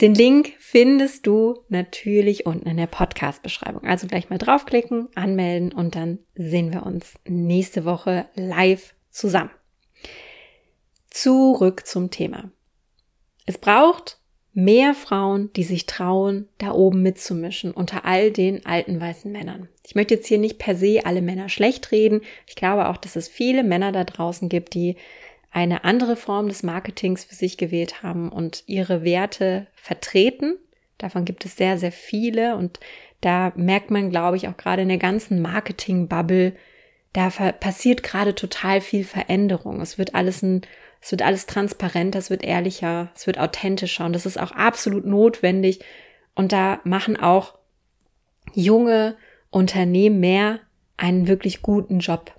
Den 0.00 0.14
Link 0.14 0.54
findest 0.58 1.26
du 1.26 1.60
natürlich 1.68 2.46
unten 2.46 2.68
in 2.68 2.76
der 2.76 2.88
Podcast-Beschreibung. 2.88 3.84
Also 3.84 4.08
gleich 4.08 4.28
mal 4.28 4.38
draufklicken, 4.38 5.08
anmelden 5.14 5.72
und 5.72 5.94
dann 5.94 6.18
sehen 6.34 6.72
wir 6.72 6.84
uns 6.84 7.14
nächste 7.24 7.84
Woche 7.84 8.26
live 8.34 8.94
zusammen. 9.10 9.50
Zurück 11.10 11.86
zum 11.86 12.10
Thema. 12.10 12.50
Es 13.46 13.56
braucht 13.58 14.18
mehr 14.52 14.94
Frauen, 14.94 15.52
die 15.54 15.64
sich 15.64 15.86
trauen, 15.86 16.48
da 16.58 16.72
oben 16.72 17.02
mitzumischen 17.02 17.72
unter 17.72 18.04
all 18.04 18.30
den 18.30 18.64
alten 18.66 19.00
weißen 19.00 19.30
Männern. 19.30 19.68
Ich 19.86 19.94
möchte 19.94 20.14
jetzt 20.14 20.26
hier 20.26 20.38
nicht 20.38 20.58
per 20.58 20.76
se 20.76 21.02
alle 21.04 21.22
Männer 21.22 21.48
schlecht 21.48 21.92
reden. 21.92 22.22
Ich 22.46 22.56
glaube 22.56 22.88
auch, 22.88 22.96
dass 22.96 23.16
es 23.16 23.28
viele 23.28 23.62
Männer 23.64 23.92
da 23.92 24.04
draußen 24.04 24.48
gibt, 24.48 24.74
die 24.74 24.96
eine 25.54 25.84
andere 25.84 26.16
Form 26.16 26.48
des 26.48 26.64
Marketings 26.64 27.24
für 27.24 27.36
sich 27.36 27.56
gewählt 27.56 28.02
haben 28.02 28.28
und 28.28 28.64
ihre 28.66 29.04
Werte 29.04 29.68
vertreten. 29.74 30.56
Davon 30.98 31.24
gibt 31.24 31.44
es 31.44 31.56
sehr, 31.56 31.78
sehr 31.78 31.92
viele 31.92 32.56
und 32.56 32.80
da 33.20 33.52
merkt 33.54 33.90
man, 33.90 34.10
glaube 34.10 34.36
ich, 34.36 34.48
auch 34.48 34.56
gerade 34.56 34.82
in 34.82 34.88
der 34.88 34.98
ganzen 34.98 35.40
Marketing-Bubble, 35.40 36.54
da 37.12 37.30
passiert 37.30 38.02
gerade 38.02 38.34
total 38.34 38.80
viel 38.80 39.04
Veränderung. 39.04 39.80
Es 39.80 39.96
wird 39.96 40.16
alles 40.16 40.42
ein, 40.42 40.62
es 41.00 41.12
wird 41.12 41.22
alles 41.22 41.46
transparenter, 41.46 42.18
es 42.18 42.30
wird 42.30 42.42
ehrlicher, 42.42 43.12
es 43.14 43.28
wird 43.28 43.38
authentischer 43.38 44.04
und 44.04 44.12
das 44.12 44.26
ist 44.26 44.40
auch 44.40 44.50
absolut 44.50 45.06
notwendig. 45.06 45.84
Und 46.34 46.50
da 46.50 46.80
machen 46.82 47.16
auch 47.16 47.56
junge 48.52 49.16
Unternehmen 49.50 50.18
mehr 50.18 50.58
einen 50.96 51.28
wirklich 51.28 51.62
guten 51.62 52.00
Job. 52.00 52.32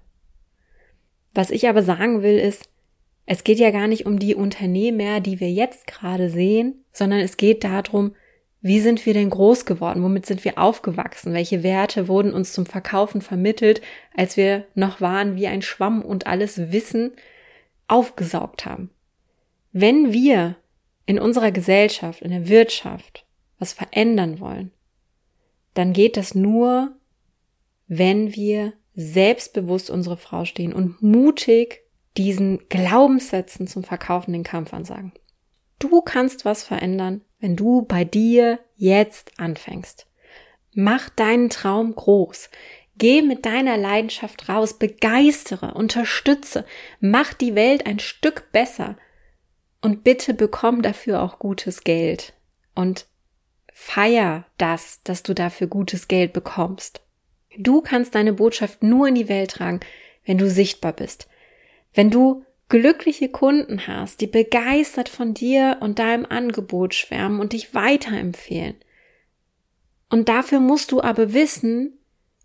Was 1.33 1.49
ich 1.49 1.69
aber 1.69 1.81
sagen 1.81 2.21
will, 2.21 2.37
ist, 2.37 2.69
es 3.25 3.43
geht 3.43 3.59
ja 3.59 3.71
gar 3.71 3.87
nicht 3.87 4.05
um 4.05 4.19
die 4.19 4.35
Unternehmer, 4.35 5.19
die 5.19 5.39
wir 5.39 5.51
jetzt 5.51 5.87
gerade 5.87 6.29
sehen, 6.29 6.85
sondern 6.91 7.19
es 7.19 7.37
geht 7.37 7.63
darum, 7.63 8.15
wie 8.61 8.79
sind 8.79 9.05
wir 9.05 9.13
denn 9.13 9.29
groß 9.29 9.65
geworden? 9.65 10.03
Womit 10.03 10.25
sind 10.25 10.43
wir 10.43 10.57
aufgewachsen? 10.57 11.33
Welche 11.33 11.61
Werte 11.61 12.07
wurden 12.07 12.33
uns 12.33 12.51
zum 12.51 12.65
Verkaufen 12.65 13.21
vermittelt, 13.21 13.81
als 14.15 14.37
wir 14.37 14.65
noch 14.73 15.01
waren 15.01 15.35
wie 15.35 15.47
ein 15.47 15.61
Schwamm 15.61 16.01
und 16.01 16.25
alles 16.25 16.71
Wissen 16.71 17.11
aufgesaugt 17.87 18.65
haben? 18.65 18.89
Wenn 19.71 20.13
wir 20.13 20.55
in 21.05 21.19
unserer 21.19 21.51
Gesellschaft, 21.51 22.21
in 22.21 22.31
der 22.31 22.47
Wirtschaft 22.47 23.25
was 23.59 23.73
verändern 23.73 24.39
wollen, 24.39 24.71
dann 25.75 25.93
geht 25.93 26.17
das 26.17 26.33
nur, 26.33 26.95
wenn 27.87 28.33
wir 28.35 28.73
selbstbewusst 28.95 29.89
unsere 29.89 30.17
Frau 30.17 30.45
stehen 30.45 30.73
und 30.73 31.03
mutig 31.03 31.84
diesen 32.17 32.67
Glaubenssätzen 32.69 33.67
zum 33.67 33.83
Verkaufen 33.83 34.33
den 34.33 34.43
Kampf 34.43 34.73
ansagen. 34.73 35.13
Du 35.79 36.01
kannst 36.01 36.45
was 36.45 36.63
verändern, 36.63 37.21
wenn 37.39 37.55
du 37.55 37.81
bei 37.81 38.05
dir 38.05 38.59
jetzt 38.75 39.39
anfängst. 39.39 40.07
Mach 40.73 41.09
deinen 41.09 41.49
Traum 41.49 41.93
groß. 41.95 42.49
Geh 42.97 43.21
mit 43.21 43.45
deiner 43.45 43.77
Leidenschaft 43.77 44.47
raus, 44.47 44.79
begeistere, 44.79 45.73
unterstütze, 45.73 46.65
mach 47.01 47.33
die 47.33 47.55
Welt 47.55 47.85
ein 47.85 47.99
Stück 47.99 48.51
besser 48.53 48.97
und 49.81 50.03
bitte 50.03 50.33
bekomm 50.33 50.81
dafür 50.81 51.21
auch 51.21 51.37
gutes 51.37 51.83
Geld 51.83 52.33
und 52.73 53.07
feier 53.73 54.45
das, 54.57 55.03
dass 55.03 55.23
du 55.23 55.33
dafür 55.33 55.67
gutes 55.67 56.07
Geld 56.07 56.31
bekommst. 56.31 57.01
Du 57.57 57.81
kannst 57.81 58.15
deine 58.15 58.33
Botschaft 58.33 58.81
nur 58.81 59.07
in 59.09 59.15
die 59.15 59.27
Welt 59.27 59.51
tragen, 59.51 59.81
wenn 60.25 60.37
du 60.37 60.49
sichtbar 60.49 60.93
bist, 60.93 61.27
wenn 61.95 62.11
du 62.11 62.45
glückliche 62.69 63.29
Kunden 63.29 63.87
hast, 63.87 64.21
die 64.21 64.27
begeistert 64.27 65.09
von 65.09 65.33
dir 65.33 65.77
und 65.79 65.99
deinem 65.99 66.25
Angebot 66.25 66.93
schwärmen 66.93 67.39
und 67.39 67.53
dich 67.53 67.73
weiterempfehlen. 67.73 68.75
Und 70.09 70.29
dafür 70.29 70.59
musst 70.59 70.91
du 70.91 71.01
aber 71.01 71.33
wissen, 71.33 71.97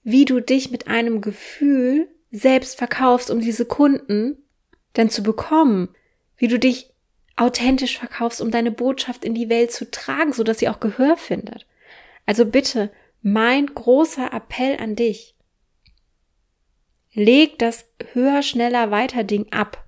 wie 0.02 0.24
du 0.24 0.40
dich 0.40 0.70
mit 0.70 0.88
einem 0.88 1.20
Gefühl 1.20 2.08
selbst 2.30 2.78
verkaufst, 2.78 3.30
um 3.30 3.40
diese 3.40 3.64
Kunden 3.64 4.42
dann 4.92 5.10
zu 5.10 5.22
bekommen, 5.22 5.88
wie 6.36 6.48
du 6.48 6.58
dich 6.58 6.90
authentisch 7.36 7.98
verkaufst, 7.98 8.40
um 8.40 8.50
deine 8.50 8.70
Botschaft 8.70 9.24
in 9.24 9.34
die 9.34 9.48
Welt 9.48 9.72
zu 9.72 9.90
tragen, 9.90 10.32
so 10.32 10.42
dass 10.42 10.58
sie 10.58 10.68
auch 10.68 10.80
Gehör 10.80 11.16
findet. 11.16 11.66
Also 12.26 12.44
bitte, 12.44 12.90
mein 13.22 13.66
großer 13.66 14.32
Appell 14.32 14.76
an 14.78 14.96
dich. 14.96 15.34
Leg 17.12 17.58
das 17.58 17.86
höher, 18.12 18.42
schneller, 18.42 18.90
weiter 18.90 19.24
Ding 19.24 19.46
ab 19.50 19.84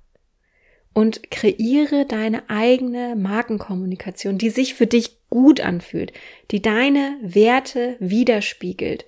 und 0.93 1.31
kreiere 1.31 2.05
deine 2.07 2.51
eigene 2.51 3.17
Markenkommunikation, 3.17 4.39
die 4.39 4.51
sich 4.51 4.75
für 4.75 4.87
dich 4.87 5.19
gut 5.31 5.61
anfühlt, 5.61 6.13
die 6.51 6.61
deine 6.61 7.17
Werte 7.23 7.97
widerspiegelt, 8.01 9.07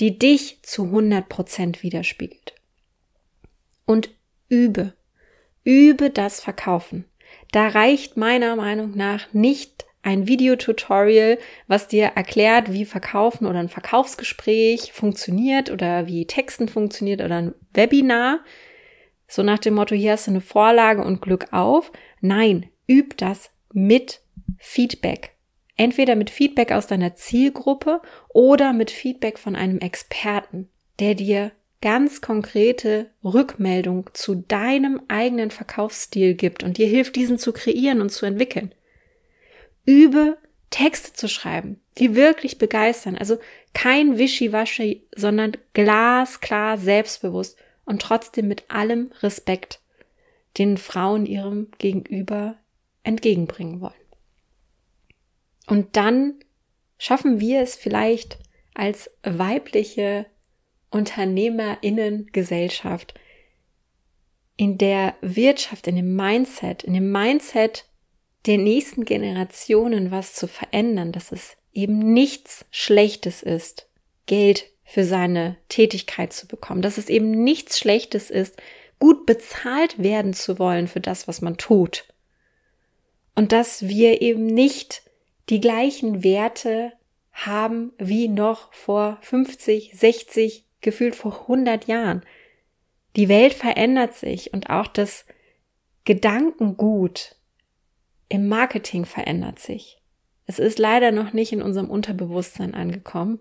die 0.00 0.18
dich 0.18 0.62
zu 0.62 0.84
100 0.84 1.28
Prozent 1.28 1.82
widerspiegelt. 1.82 2.54
Und 3.86 4.10
übe, 4.48 4.92
übe 5.64 6.10
das 6.10 6.40
Verkaufen. 6.40 7.04
Da 7.50 7.68
reicht 7.68 8.16
meiner 8.16 8.56
Meinung 8.56 8.96
nach 8.96 9.32
nicht 9.32 9.86
ein 10.04 10.28
Videotutorial, 10.28 11.38
was 11.66 11.88
dir 11.88 12.12
erklärt, 12.14 12.72
wie 12.72 12.84
Verkaufen 12.84 13.46
oder 13.46 13.58
ein 13.58 13.68
Verkaufsgespräch 13.68 14.92
funktioniert 14.92 15.70
oder 15.70 16.06
wie 16.06 16.26
Texten 16.26 16.68
funktioniert 16.68 17.22
oder 17.22 17.36
ein 17.36 17.54
Webinar. 17.72 18.40
So 19.26 19.42
nach 19.42 19.58
dem 19.58 19.74
Motto, 19.74 19.94
hier 19.94 20.12
hast 20.12 20.26
du 20.26 20.32
eine 20.32 20.40
Vorlage 20.42 21.02
und 21.02 21.22
Glück 21.22 21.52
auf. 21.52 21.90
Nein, 22.20 22.66
üb 22.88 23.16
das 23.16 23.50
mit 23.72 24.20
Feedback. 24.58 25.32
Entweder 25.76 26.14
mit 26.14 26.30
Feedback 26.30 26.70
aus 26.70 26.86
deiner 26.86 27.14
Zielgruppe 27.14 28.00
oder 28.28 28.72
mit 28.72 28.90
Feedback 28.90 29.38
von 29.38 29.56
einem 29.56 29.78
Experten, 29.78 30.68
der 31.00 31.14
dir 31.14 31.50
ganz 31.80 32.20
konkrete 32.20 33.10
Rückmeldung 33.24 34.10
zu 34.12 34.36
deinem 34.36 35.02
eigenen 35.08 35.50
Verkaufsstil 35.50 36.34
gibt 36.34 36.62
und 36.62 36.78
dir 36.78 36.86
hilft, 36.86 37.16
diesen 37.16 37.38
zu 37.38 37.52
kreieren 37.52 38.00
und 38.00 38.10
zu 38.10 38.26
entwickeln. 38.26 38.74
Übe 39.84 40.38
Texte 40.70 41.12
zu 41.12 41.28
schreiben, 41.28 41.80
die 41.98 42.16
wirklich 42.16 42.58
begeistern. 42.58 43.16
Also 43.16 43.38
kein 43.74 44.18
Wischiwaschi, 44.18 45.06
sondern 45.14 45.52
glasklar 45.72 46.78
selbstbewusst 46.78 47.56
und 47.84 48.02
trotzdem 48.02 48.48
mit 48.48 48.68
allem 48.70 49.12
Respekt 49.22 49.80
den 50.58 50.76
Frauen 50.78 51.26
ihrem 51.26 51.70
Gegenüber 51.78 52.56
entgegenbringen 53.02 53.80
wollen. 53.80 53.92
Und 55.66 55.96
dann 55.96 56.34
schaffen 56.98 57.40
wir 57.40 57.60
es 57.60 57.74
vielleicht 57.76 58.38
als 58.74 59.10
weibliche 59.22 60.26
Unternehmerinnengesellschaft 60.90 63.14
in 64.56 64.78
der 64.78 65.16
Wirtschaft, 65.20 65.88
in 65.88 65.96
dem 65.96 66.14
Mindset, 66.14 66.84
in 66.84 66.94
dem 66.94 67.10
Mindset 67.10 67.88
der 68.46 68.58
nächsten 68.58 69.04
Generationen 69.04 70.10
was 70.10 70.34
zu 70.34 70.46
verändern, 70.46 71.12
dass 71.12 71.32
es 71.32 71.56
eben 71.72 72.12
nichts 72.12 72.64
Schlechtes 72.70 73.42
ist, 73.42 73.88
Geld 74.26 74.70
für 74.84 75.04
seine 75.04 75.56
Tätigkeit 75.68 76.32
zu 76.32 76.46
bekommen, 76.46 76.82
dass 76.82 76.98
es 76.98 77.08
eben 77.08 77.42
nichts 77.42 77.78
Schlechtes 77.78 78.30
ist, 78.30 78.60
gut 78.98 79.26
bezahlt 79.26 80.02
werden 80.02 80.34
zu 80.34 80.58
wollen 80.58 80.88
für 80.88 81.00
das, 81.00 81.26
was 81.26 81.40
man 81.40 81.56
tut. 81.56 82.04
Und 83.34 83.52
dass 83.52 83.88
wir 83.88 84.22
eben 84.22 84.46
nicht 84.46 85.02
die 85.48 85.60
gleichen 85.60 86.22
Werte 86.22 86.92
haben 87.32 87.92
wie 87.98 88.28
noch 88.28 88.72
vor 88.72 89.18
50, 89.22 89.92
60, 89.94 90.64
gefühlt 90.80 91.16
vor 91.16 91.40
100 91.42 91.86
Jahren. 91.86 92.22
Die 93.16 93.28
Welt 93.28 93.54
verändert 93.54 94.14
sich 94.14 94.52
und 94.52 94.70
auch 94.70 94.86
das 94.86 95.26
Gedankengut 96.04 97.33
im 98.34 98.48
Marketing 98.48 99.04
verändert 99.04 99.60
sich. 99.60 99.98
Es 100.46 100.58
ist 100.58 100.80
leider 100.80 101.12
noch 101.12 101.32
nicht 101.32 101.52
in 101.52 101.62
unserem 101.62 101.88
Unterbewusstsein 101.88 102.74
angekommen. 102.74 103.38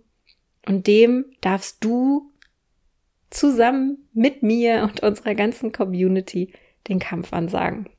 Und 0.68 0.86
dem 0.86 1.26
darfst 1.42 1.84
du 1.84 2.32
zusammen 3.32 4.08
mit 4.14 4.44
mir 4.44 4.84
und 4.84 5.02
unserer 5.02 5.34
ganzen 5.34 5.72
Community 5.72 6.54
den 6.88 7.00
Kampf 7.00 7.34
ansagen. 7.34 7.90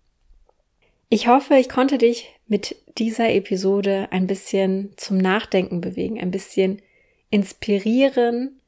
Ich 1.09 1.27
hoffe, 1.27 1.57
ich 1.57 1.69
konnte 1.69 1.99
dich 1.99 2.33
mit 2.47 2.77
dieser 2.97 3.31
Episode 3.31 4.07
ein 4.13 4.29
bisschen 4.29 4.93
zum 4.97 5.19
Nachdenken 5.19 5.81
bewegen, 5.81 6.21
ein 6.21 6.31
bisschen 6.31 6.81
inspirieren. 7.29 8.61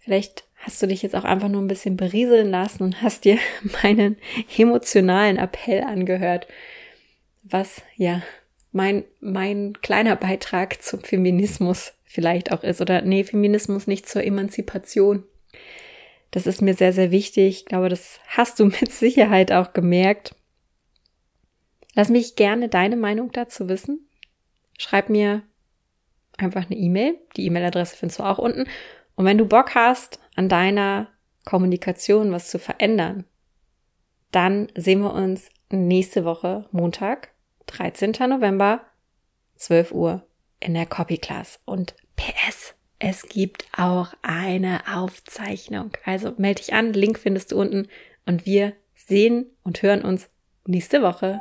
Vielleicht 0.00 0.44
hast 0.56 0.82
du 0.82 0.88
dich 0.88 1.02
jetzt 1.02 1.14
auch 1.14 1.24
einfach 1.24 1.48
nur 1.48 1.62
ein 1.62 1.68
bisschen 1.68 1.96
berieseln 1.96 2.50
lassen 2.50 2.82
und 2.82 3.00
hast 3.00 3.24
dir 3.24 3.38
meinen 3.84 4.16
emotionalen 4.58 5.36
Appell 5.36 5.84
angehört 5.84 6.48
was 7.42 7.82
ja 7.96 8.22
mein, 8.72 9.04
mein 9.20 9.74
kleiner 9.80 10.16
Beitrag 10.16 10.82
zum 10.82 11.00
Feminismus 11.00 11.92
vielleicht 12.04 12.52
auch 12.52 12.62
ist. 12.62 12.80
Oder 12.80 13.02
nee, 13.02 13.24
Feminismus 13.24 13.86
nicht 13.86 14.08
zur 14.08 14.24
Emanzipation. 14.24 15.24
Das 16.30 16.46
ist 16.46 16.62
mir 16.62 16.74
sehr, 16.74 16.92
sehr 16.92 17.10
wichtig. 17.10 17.60
Ich 17.60 17.66
glaube, 17.66 17.88
das 17.88 18.20
hast 18.28 18.60
du 18.60 18.64
mit 18.80 18.92
Sicherheit 18.92 19.52
auch 19.52 19.72
gemerkt. 19.72 20.34
Lass 21.94 22.08
mich 22.08 22.36
gerne 22.36 22.68
deine 22.68 22.96
Meinung 22.96 23.32
dazu 23.32 23.68
wissen. 23.68 24.06
schreib 24.78 25.08
mir 25.08 25.42
einfach 26.38 26.66
eine 26.66 26.78
E-Mail. 26.78 27.18
Die 27.36 27.46
E-Mail-Adresse 27.46 27.96
findest 27.96 28.20
du 28.20 28.24
auch 28.24 28.38
unten. 28.38 28.64
Und 29.16 29.24
wenn 29.24 29.38
du 29.38 29.44
Bock 29.46 29.74
hast, 29.74 30.20
an 30.36 30.48
deiner 30.48 31.08
Kommunikation 31.44 32.32
was 32.32 32.48
zu 32.48 32.58
verändern, 32.58 33.24
dann 34.30 34.68
sehen 34.76 35.00
wir 35.00 35.12
uns 35.12 35.50
nächste 35.70 36.24
Woche 36.24 36.66
Montag, 36.72 37.28
13. 37.66 38.12
November, 38.28 38.80
12 39.56 39.92
Uhr 39.92 40.22
in 40.58 40.74
der 40.74 40.86
Copy 40.86 41.18
Class. 41.18 41.60
Und 41.64 41.94
PS, 42.16 42.74
es 42.98 43.28
gibt 43.28 43.66
auch 43.76 44.12
eine 44.22 44.80
Aufzeichnung. 44.94 45.92
Also 46.04 46.34
melde 46.36 46.62
dich 46.62 46.74
an, 46.74 46.92
Link 46.92 47.18
findest 47.18 47.52
du 47.52 47.60
unten 47.60 47.88
und 48.26 48.46
wir 48.46 48.74
sehen 48.94 49.46
und 49.62 49.82
hören 49.82 50.02
uns 50.02 50.28
nächste 50.66 51.02
Woche. 51.02 51.40